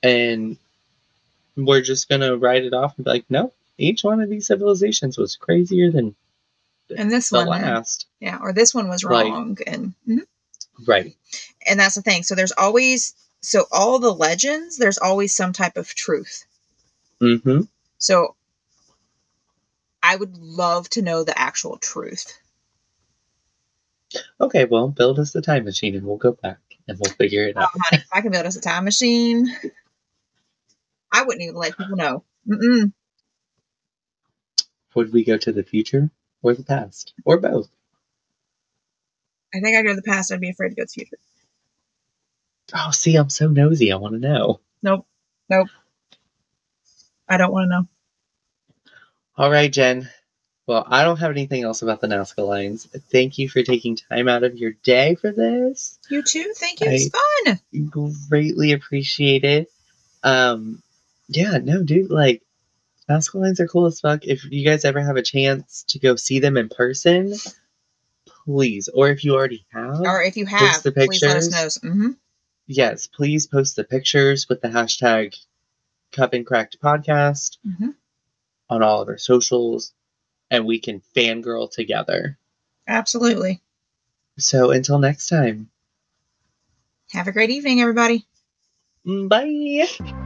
And 0.03 0.57
we're 1.55 1.81
just 1.81 2.07
gonna 2.09 2.37
write 2.37 2.63
it 2.63 2.73
off 2.73 2.93
and 2.97 3.05
be 3.05 3.11
like, 3.11 3.25
no, 3.29 3.51
each 3.77 4.03
one 4.03 4.21
of 4.21 4.29
these 4.29 4.47
civilizations 4.47 5.17
was 5.17 5.35
crazier 5.35 5.91
than 5.91 6.15
and 6.95 7.11
this 7.11 7.29
the 7.29 7.37
one, 7.37 7.47
last. 7.47 8.07
yeah, 8.19 8.37
or 8.41 8.51
this 8.53 8.73
one 8.73 8.87
was 8.89 9.03
Like- 9.03 9.25
wrong, 9.27 9.57
and 9.67 9.93
mhm. 10.07 10.25
Right. 10.87 11.15
and 11.67 11.79
that's 11.79 11.95
the 11.95 12.01
thing. 12.01 12.23
So 12.23 12.35
there's 12.35 12.51
always 12.53 13.13
so 13.41 13.65
all 13.71 13.99
the 13.99 14.13
legends, 14.13 14.77
there's 14.77 14.97
always 14.97 15.33
some 15.33 15.53
type 15.53 15.77
of 15.77 15.87
truth. 15.95 16.45
Mm-hmm. 17.21 17.61
So 17.97 18.35
I 20.09 20.15
would 20.15 20.37
love 20.37 20.89
to 20.91 21.03
know 21.03 21.23
the 21.23 21.37
actual 21.39 21.77
truth. 21.77 22.35
Okay, 24.41 24.65
well, 24.65 24.87
build 24.87 25.19
us 25.19 25.33
the 25.33 25.41
time 25.43 25.65
machine 25.65 25.95
and 25.95 26.03
we'll 26.03 26.17
go 26.17 26.31
back 26.31 26.57
and 26.87 26.97
we'll 26.99 27.13
figure 27.13 27.43
it 27.43 27.53
Oh, 27.55 27.61
out. 27.61 27.69
honey, 27.75 28.01
if 28.01 28.09
I 28.11 28.21
can 28.21 28.31
build 28.31 28.47
us 28.47 28.55
a 28.55 28.61
time 28.61 28.85
machine, 28.85 29.47
I 31.11 31.21
wouldn't 31.21 31.43
even 31.43 31.53
let 31.55 31.77
people 31.77 31.95
know. 31.95 32.23
Mm-mm. 32.47 32.91
Would 34.95 35.13
we 35.13 35.23
go 35.23 35.37
to 35.37 35.51
the 35.51 35.61
future 35.61 36.09
or 36.41 36.55
the 36.55 36.63
past 36.63 37.13
or 37.23 37.37
both? 37.37 37.69
I 39.53 39.59
think 39.59 39.77
I'd 39.77 39.83
go 39.83 39.89
to 39.89 39.95
the 39.95 40.01
past. 40.01 40.31
I'd 40.33 40.41
be 40.41 40.49
afraid 40.49 40.69
to 40.69 40.75
go 40.75 40.85
to 40.85 40.87
the 40.87 40.91
future. 41.05 41.17
Oh, 42.73 42.89
see, 42.89 43.15
I'm 43.15 43.29
so 43.29 43.47
nosy. 43.47 43.91
I 43.91 43.97
want 43.97 44.15
to 44.15 44.19
know. 44.19 44.59
Nope. 44.81 45.05
Nope. 45.51 45.67
I 47.27 47.37
don't 47.37 47.51
want 47.53 47.65
to 47.65 47.69
know. 47.69 47.87
All 49.39 49.49
right, 49.49 49.71
Jen. 49.71 50.09
Well, 50.67 50.85
I 50.85 51.03
don't 51.03 51.17
have 51.17 51.31
anything 51.31 51.63
else 51.63 51.81
about 51.81 52.01
the 52.01 52.07
Nazca 52.07 52.45
lines. 52.45 52.87
Thank 53.11 53.37
you 53.37 53.47
for 53.47 53.63
taking 53.63 53.95
time 53.95 54.27
out 54.27 54.43
of 54.43 54.57
your 54.57 54.73
day 54.83 55.15
for 55.15 55.31
this. 55.31 55.97
You 56.09 56.21
too. 56.21 56.51
Thank 56.57 56.81
you. 56.81 56.87
It's 56.91 57.09
fun. 57.45 57.59
Greatly 58.29 58.73
appreciated. 58.73 59.67
Um, 60.23 60.83
yeah, 61.29 61.57
no, 61.57 61.81
dude, 61.83 62.11
like 62.11 62.43
Nazca 63.09 63.35
lines 63.35 63.61
are 63.61 63.67
cool 63.67 63.85
as 63.85 64.01
fuck. 64.01 64.25
If 64.25 64.43
you 64.51 64.65
guys 64.65 64.83
ever 64.83 64.99
have 65.01 65.15
a 65.15 65.21
chance 65.23 65.85
to 65.87 65.99
go 65.99 66.17
see 66.17 66.39
them 66.39 66.57
in 66.57 66.67
person, 66.67 67.33
please, 68.45 68.89
or 68.89 69.09
if 69.09 69.23
you 69.23 69.35
already 69.35 69.65
have, 69.71 70.01
Or 70.01 70.21
if 70.21 70.35
you 70.35 70.45
have, 70.45 70.83
the 70.83 70.91
please 70.91 71.23
let 71.23 71.37
us 71.37 71.47
pictures. 71.47 71.83
know. 71.83 71.91
hmm 71.91 72.09
yes, 72.67 73.07
please 73.07 73.47
post 73.47 73.77
the 73.77 73.85
pictures 73.85 74.47
with 74.49 74.61
the 74.61 74.67
hashtag 74.67 75.35
Coven 76.11 76.43
Cracked 76.43 76.79
Podcast. 76.81 77.57
Mhm. 77.65 77.95
On 78.69 78.83
all 78.83 79.01
of 79.01 79.07
our 79.07 79.17
socials 79.17 79.93
and 80.51 80.65
we 80.65 80.79
can 80.79 81.01
fangirl 81.15 81.69
together. 81.71 82.37
Absolutely. 82.87 83.61
So 84.37 84.71
until 84.71 84.99
next 84.99 85.27
time, 85.27 85.69
Have 87.11 87.27
a 87.27 87.31
great 87.31 87.49
evening, 87.49 87.81
everybody. 87.81 88.25
bye. 89.05 90.18